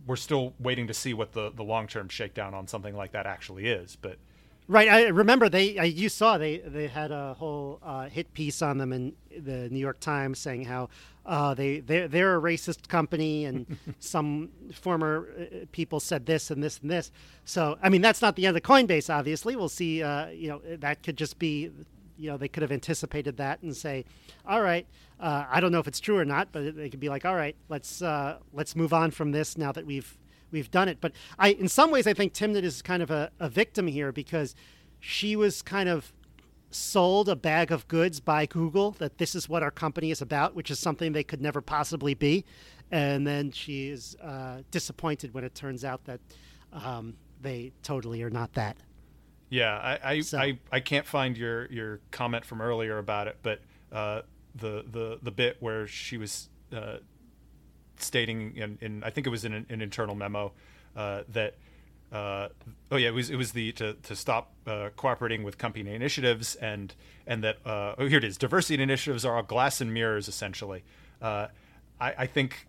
[0.07, 3.25] we're still waiting to see what the, the long term shakedown on something like that
[3.25, 3.95] actually is.
[3.95, 4.17] But
[4.69, 4.89] Right.
[4.89, 5.77] I remember they.
[5.77, 9.69] I, you saw they they had a whole uh, hit piece on them in the
[9.69, 10.89] New York Times saying how
[11.25, 16.61] uh, they they're, they're a racist company and some former uh, people said this and
[16.61, 17.13] this and this.
[17.45, 19.13] So I mean that's not the end of Coinbase.
[19.13, 20.03] Obviously, we'll see.
[20.03, 21.71] Uh, you know that could just be.
[22.17, 24.05] You know they could have anticipated that and say,
[24.45, 24.87] all right.
[25.19, 27.35] Uh, I don't know if it's true or not, but they could be like, all
[27.35, 30.17] right, let's uh, let's move on from this now that we've
[30.51, 30.99] we've done it.
[31.01, 34.11] But I, in some ways, I think Timnit is kind of a, a victim here
[34.11, 34.55] because
[34.99, 36.13] she was kind of
[36.69, 40.53] sold a bag of goods by Google that this is what our company is about,
[40.55, 42.43] which is something they could never possibly be.
[42.91, 46.19] And then she is uh, disappointed when it turns out that
[46.73, 48.77] um, they totally are not that.
[49.49, 53.37] Yeah, I I, So- I, I can't find your, your comment from earlier about it,
[53.43, 54.21] but uh,
[54.55, 56.97] the, the the bit where she was uh,
[57.97, 60.51] stating in, in I think it was in an, an internal memo
[60.95, 61.55] uh, that
[62.11, 62.47] uh,
[62.91, 66.55] oh yeah it was it was the to, to stop uh, cooperating with company initiatives
[66.55, 66.93] and
[67.25, 70.83] and that uh, oh here it is diversity initiatives are all glass and mirrors essentially
[71.21, 71.47] uh,
[71.99, 72.67] I, I think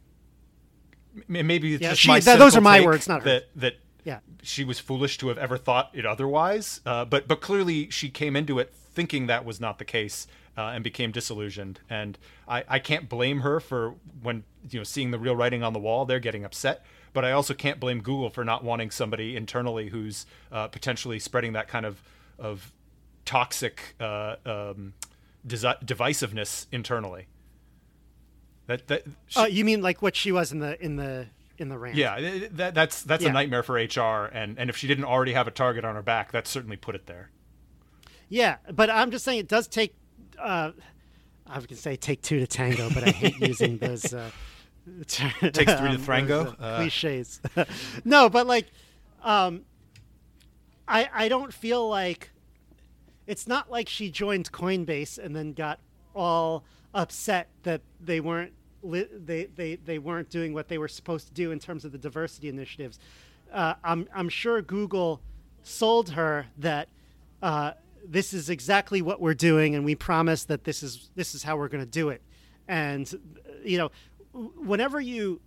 [1.29, 3.43] maybe it's Yeah, just she- th- those are my take words, not hers.
[3.55, 3.75] that that
[4.09, 4.21] Yeah.
[4.43, 8.35] she was foolish to have ever thought it otherwise uh, but but clearly she came
[8.37, 10.27] into it thinking that was not the case
[10.59, 11.79] uh, and became disillusioned.
[11.89, 15.73] And I, I can't blame her for when you know seeing the real writing on
[15.73, 16.85] the wall, they're getting upset.
[17.13, 21.53] But I also can't blame Google for not wanting somebody internally who's uh, potentially spreading
[21.53, 22.03] that kind of
[22.41, 22.73] of
[23.25, 24.95] toxic uh, um,
[25.47, 27.29] desi- divisiveness internally.
[28.67, 31.29] That that she, uh, you mean like what she was in the in the
[31.61, 31.97] in the rant?
[31.97, 33.31] Yeah, that, that's that's yeah.
[33.31, 36.03] a nightmare for HR, and and if she didn't already have a target on her
[36.03, 37.31] back, that certainly put it there.
[38.29, 39.95] Yeah, but I'm just saying it does take.
[40.39, 40.73] Uh,
[41.47, 44.13] I was gonna say take two to tango, but I hate using those.
[44.13, 44.31] Uh,
[45.07, 47.41] Takes three to um, Uh, cliches.
[48.05, 48.67] no, but like,
[49.23, 49.63] um,
[50.87, 52.31] I I don't feel like
[53.27, 55.81] it's not like she joined Coinbase and then got
[56.15, 58.53] all upset that they weren't
[58.83, 61.93] li- they, they they weren't doing what they were supposed to do in terms of
[61.93, 62.99] the diversity initiatives.
[63.53, 65.21] Uh, I'm I'm sure Google
[65.63, 66.89] sold her that
[67.43, 67.73] uh,
[68.05, 71.57] this is exactly what we're doing, and we promise that this is this is how
[71.57, 72.23] we're going to do it.
[72.67, 73.13] And
[73.65, 73.91] you know,
[74.33, 75.41] whenever you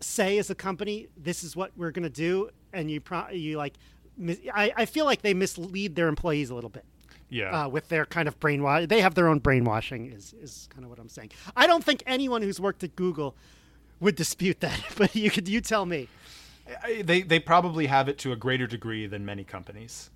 [0.00, 3.56] say as a company, this is what we're going to do, and you pro- you
[3.56, 3.74] like,
[4.54, 6.84] I, I feel like they mislead their employees a little bit
[7.34, 7.64] yeah.
[7.64, 8.88] Uh, with their kind of brainwash.
[8.88, 11.32] They have their own brainwashing, is, is kind of what I'm saying.
[11.56, 13.34] I don't think anyone who's worked at Google
[13.98, 16.08] would dispute that, but you could you tell me.
[17.02, 20.10] They they probably have it to a greater degree than many companies.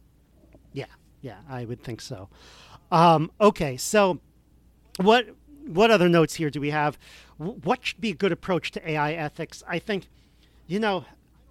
[0.73, 0.87] Yeah,
[1.21, 2.29] yeah, I would think so.
[2.93, 4.21] Um, okay, so
[4.99, 5.27] what
[5.67, 6.97] what other notes here do we have?
[7.37, 9.63] What should be a good approach to AI ethics?
[9.67, 10.07] I think,
[10.69, 11.05] you know,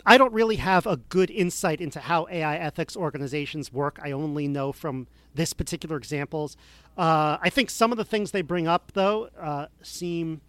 [0.10, 4.00] I don't really have a good insight into how AI ethics organizations work.
[4.02, 6.56] I only know from this particular examples.
[6.98, 10.40] Uh, I think some of the things they bring up, though, uh, seem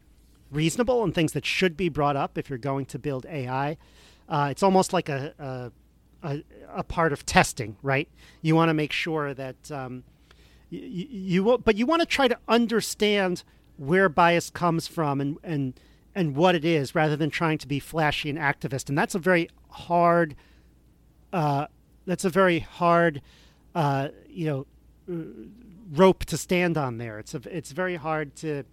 [0.52, 3.76] reasonable and things that should be brought up if you're going to build AI.
[4.28, 5.34] Uh, it's almost like a,
[6.22, 6.44] a, a,
[6.76, 8.08] a, part of testing, right?
[8.42, 10.04] You want to make sure that um,
[10.70, 13.42] you, you, but you want to try to understand
[13.76, 15.80] where bias comes from and, and
[16.18, 18.88] and what it is rather than trying to be flashy and activist.
[18.88, 20.34] And that's a very hard,
[21.32, 21.68] uh,
[22.06, 23.22] that's a very hard,
[23.72, 24.66] uh, you know,
[25.92, 27.20] rope to stand on there.
[27.20, 28.64] It's a, it's very hard to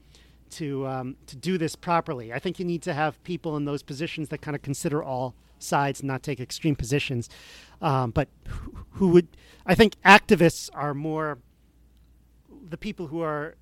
[0.52, 2.34] to um, to do this properly.
[2.34, 5.36] I think you need to have people in those positions that kind of consider all
[5.60, 7.30] sides and not take extreme positions.
[7.80, 9.28] Um, but who, who would
[9.68, 11.38] I think activists are more
[12.50, 13.56] the people who are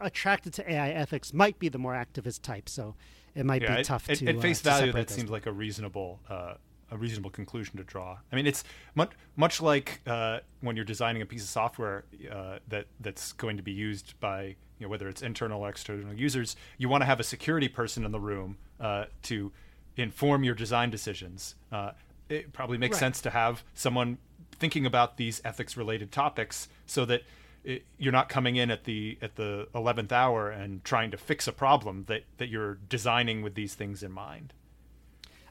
[0.00, 2.68] attracted to AI ethics might be the more activist type.
[2.68, 2.96] So
[3.34, 4.28] it might yeah, be tough at, to.
[4.28, 6.20] At face uh, value, that seems like a reasonable.
[6.28, 6.54] Uh,
[6.90, 8.16] a reasonable conclusion to draw.
[8.32, 8.64] I mean, it's
[8.94, 13.58] much much like uh, when you're designing a piece of software uh, that that's going
[13.58, 16.56] to be used by you know whether it's internal or external users.
[16.78, 19.52] You want to have a security person in the room uh, to
[19.96, 21.56] inform your design decisions.
[21.70, 21.90] Uh,
[22.28, 23.00] it probably makes right.
[23.00, 24.18] sense to have someone
[24.52, 27.22] thinking about these ethics related topics so that
[27.68, 31.46] it, you're not coming in at the at the 11th hour and trying to fix
[31.46, 34.54] a problem that that you're designing with these things in mind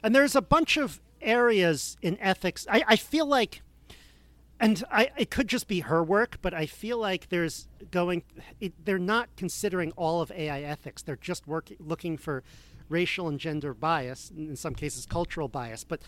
[0.01, 3.61] and there's a bunch of areas in ethics i, I feel like
[4.59, 8.24] and I, it could just be her work, but I feel like there's going.
[8.59, 11.03] It, they're not considering all of AI ethics.
[11.03, 12.43] They're just work, looking for
[12.89, 15.84] racial and gender bias, in some cases cultural bias.
[15.84, 16.01] But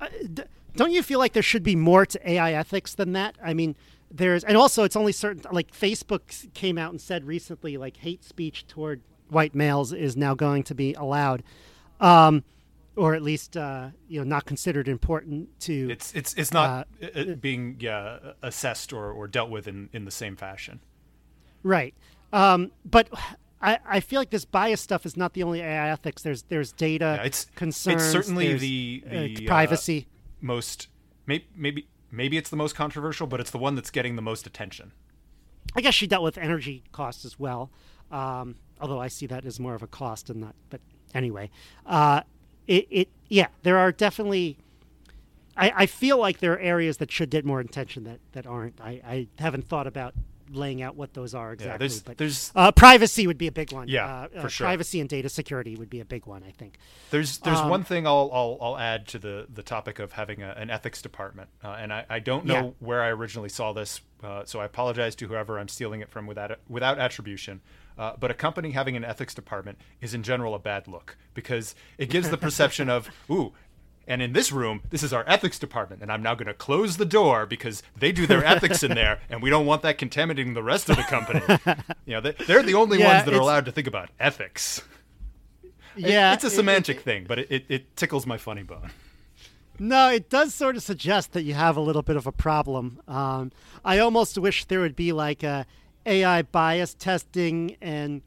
[0.00, 0.42] uh, d-
[0.74, 3.36] don't you feel like there should be more to AI ethics than that?
[3.40, 3.76] I mean,
[4.10, 8.24] there's and also it's only certain like Facebook came out and said recently like hate
[8.24, 11.42] speech toward white males is now going to be allowed.
[12.00, 12.44] Um,
[12.96, 17.34] or at least uh, you know not considered important to it's it's it's not uh,
[17.34, 20.80] being yeah assessed or, or dealt with in, in the same fashion.
[21.62, 21.94] Right.
[22.32, 23.08] Um, but
[23.60, 26.22] I, I feel like this bias stuff is not the only AI ethics.
[26.22, 30.06] There's there's data yeah, it's concerns it's certainly the, the uh, privacy.
[30.40, 30.88] most
[31.26, 34.46] maybe maybe maybe it's the most controversial, but it's the one that's getting the most
[34.46, 34.92] attention.
[35.74, 37.70] I guess she dealt with energy costs as well,
[38.10, 40.54] um, although I see that as more of a cost and not.
[40.70, 40.80] But
[41.14, 41.50] anyway,
[41.84, 42.22] uh,
[42.66, 44.58] it, it yeah, there are definitely.
[45.58, 48.78] I, I feel like there are areas that should get more attention that, that aren't.
[48.80, 50.14] I, I haven't thought about
[50.50, 51.72] laying out what those are exactly.
[51.72, 53.88] Yeah, there's, but there's uh, privacy would be a big one.
[53.88, 54.66] Yeah, uh, for uh, sure.
[54.66, 56.42] Privacy and data security would be a big one.
[56.44, 56.78] I think.
[57.10, 60.42] There's there's um, one thing I'll, I'll I'll add to the the topic of having
[60.42, 62.70] a, an ethics department, uh, and I, I don't know yeah.
[62.80, 66.26] where I originally saw this, uh, so I apologize to whoever I'm stealing it from
[66.26, 67.60] without without attribution.
[67.98, 71.74] Uh, but a company having an ethics department is in general a bad look because
[71.96, 73.54] it gives the perception of, ooh,
[74.06, 76.96] and in this room, this is our ethics department, and I'm now going to close
[76.96, 80.54] the door because they do their ethics in there, and we don't want that contaminating
[80.54, 81.40] the rest of the company.
[82.06, 84.82] you know, they, are the only yeah, ones that are allowed to think about ethics.
[85.96, 88.90] Yeah, it's a semantic it, it, thing, but it, it, it tickles my funny bone.
[89.78, 93.00] No, it does sort of suggest that you have a little bit of a problem.
[93.08, 93.52] Um,
[93.84, 95.66] I almost wish there would be like a
[96.06, 98.22] AI bias testing and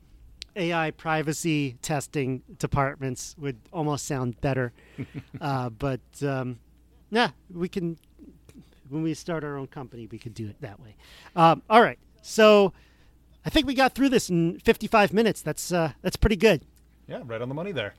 [0.60, 4.74] AI privacy testing departments would almost sound better.
[5.42, 6.60] uh, but um,
[7.10, 7.98] yeah, we can
[8.90, 10.96] when we start our own company, we could do it that way.
[11.36, 12.74] Um, all right, so
[13.46, 15.42] I think we got through this in 55 minutes.
[15.42, 16.62] That's uh, that's pretty good.
[17.08, 17.96] Yeah, right on the money there.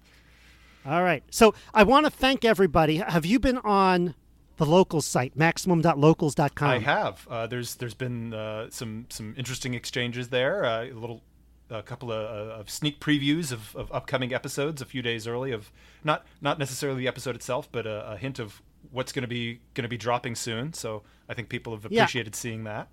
[0.86, 1.22] All right.
[1.30, 2.96] So I want to thank everybody.
[2.96, 4.14] Have you been on
[4.56, 6.70] the locals site, maximum.locals.com?
[6.70, 7.26] I have.
[7.28, 10.64] Uh, there's there's been uh, some some interesting exchanges there.
[10.64, 11.22] Uh, a little,
[11.70, 15.52] a couple of, uh, of sneak previews of, of, upcoming episodes a few days early
[15.52, 15.70] of
[16.04, 19.60] not not necessarily the episode itself, but a, a hint of what's going to be
[19.74, 20.72] going to be dropping soon.
[20.72, 22.38] So I think people have appreciated yeah.
[22.38, 22.88] seeing that.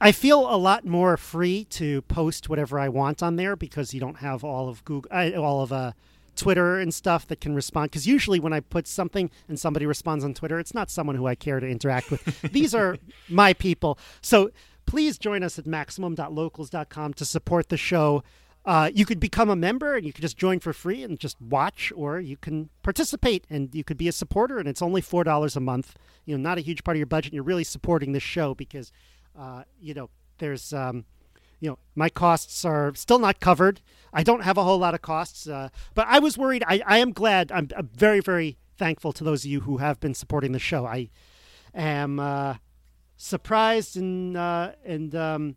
[0.00, 4.00] I feel a lot more free to post whatever I want on there because you
[4.00, 5.92] don't have all of Google, uh, all of uh,
[6.36, 7.90] Twitter and stuff that can respond.
[7.90, 11.26] Because usually when I put something and somebody responds on Twitter, it's not someone who
[11.26, 12.40] I care to interact with.
[12.52, 12.96] These are
[13.28, 13.98] my people.
[14.22, 14.50] So
[14.90, 18.24] please join us at maximum.locals.com to support the show.
[18.64, 21.40] Uh, you could become a member and you could just join for free and just
[21.40, 24.58] watch, or you can participate and you could be a supporter.
[24.58, 25.94] And it's only four dollars a month.
[26.24, 27.32] You know, not a huge part of your budget.
[27.32, 28.90] You're really supporting this show because,
[29.38, 31.04] uh, you know, there's um,
[31.60, 33.80] you know, my costs are still not covered.
[34.12, 36.64] I don't have a whole lot of costs, uh, but I was worried.
[36.66, 37.52] I, I am glad.
[37.52, 40.84] I'm, I'm, very, very thankful to those of you who have been supporting the show.
[40.84, 41.10] I
[41.74, 42.54] am uh,
[43.20, 45.56] surprised and uh, and um,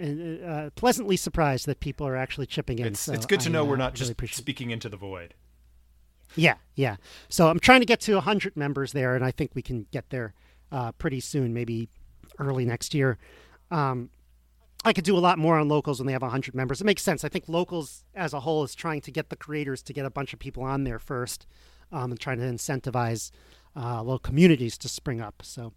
[0.00, 2.86] and uh, pleasantly surprised that people are actually chipping in.
[2.86, 5.34] It's, so it's good to know we're uh, not really just speaking into the void.
[6.34, 6.96] Yeah, yeah.
[7.28, 10.10] So I'm trying to get to 100 members there, and I think we can get
[10.10, 10.34] there
[10.70, 11.88] uh, pretty soon, maybe
[12.38, 13.18] early next year.
[13.70, 14.10] Um,
[14.84, 16.80] I could do a lot more on locals when they have 100 members.
[16.80, 17.24] It makes sense.
[17.24, 20.10] I think locals as a whole is trying to get the creators to get a
[20.10, 21.46] bunch of people on there first
[21.90, 23.30] um, and trying to incentivize
[23.74, 25.42] uh, little communities to spring up.
[25.42, 25.72] So,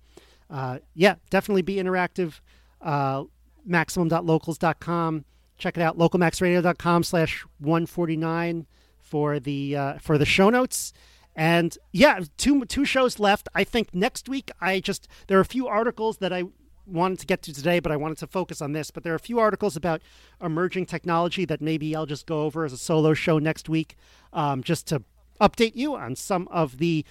[0.52, 2.40] uh, yeah, definitely be interactive.
[2.82, 3.24] Uh,
[3.66, 5.26] maximum.locals.com.
[5.58, 5.98] Check it out.
[5.98, 8.66] Localmaxradio.com slash 149
[9.00, 10.94] for the uh, for the show notes.
[11.36, 13.48] And yeah, two two shows left.
[13.56, 16.44] I think next week I just there are a few articles that I
[16.86, 18.92] wanted to get to today, but I wanted to focus on this.
[18.92, 20.02] But there are a few articles about
[20.42, 23.96] emerging technology that maybe I'll just go over as a solo show next week,
[24.34, 25.04] um, just to
[25.40, 27.06] update you on some of the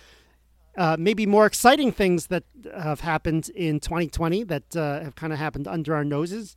[0.77, 2.45] uh, maybe more exciting things that
[2.77, 6.57] have happened in 2020 that uh, have kind of happened under our noses.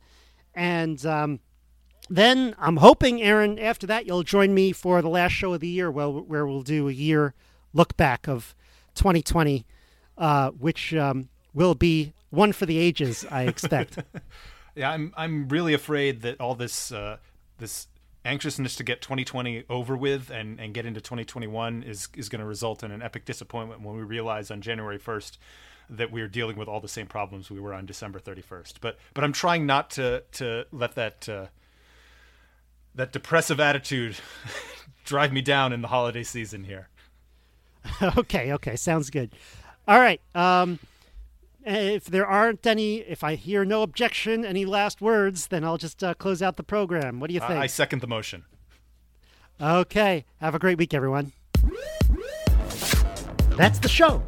[0.54, 1.40] And um,
[2.08, 5.68] then I'm hoping, Aaron, after that, you'll join me for the last show of the
[5.68, 7.34] year, where, where we'll do a year
[7.72, 8.54] look back of
[8.94, 9.66] 2020,
[10.16, 13.98] uh, which um, will be one for the ages, I expect.
[14.74, 17.18] yeah, I'm I'm really afraid that all this uh,
[17.58, 17.88] this
[18.24, 22.46] anxiousness to get 2020 over with and, and get into 2021 is is going to
[22.46, 25.38] result in an epic disappointment when we realize on January 1st
[25.90, 28.74] that we're dealing with all the same problems we were on December 31st.
[28.80, 31.46] But but I'm trying not to to let that uh,
[32.94, 34.16] that depressive attitude
[35.04, 36.88] drive me down in the holiday season here.
[38.16, 39.30] okay, okay, sounds good.
[39.86, 40.20] All right.
[40.34, 40.78] Um,
[41.64, 46.02] if there aren't any, if I hear no objection, any last words, then I'll just
[46.02, 47.20] uh, close out the program.
[47.20, 47.52] What do you think?
[47.52, 48.44] I second the motion.
[49.60, 50.24] Okay.
[50.40, 51.32] Have a great week, everyone.
[53.56, 54.22] That's the show.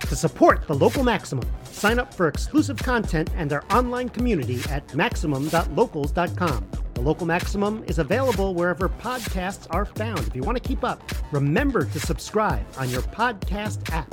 [0.00, 4.92] To support the local Maximum, sign up for exclusive content and our online community at
[4.94, 6.70] maximum.locals.com.
[6.94, 10.18] The local Maximum is available wherever podcasts are found.
[10.26, 14.12] If you want to keep up, remember to subscribe on your podcast app.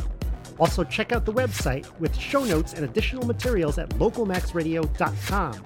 [0.59, 5.65] Also, check out the website with show notes and additional materials at localmaxradio.com.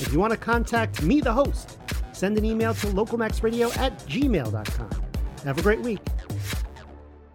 [0.00, 1.78] If you want to contact me, the host,
[2.12, 5.02] send an email to localmaxradio at gmail.com.
[5.44, 6.00] Have a great week.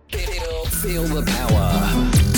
[0.10, 2.37] Feel, feel the power.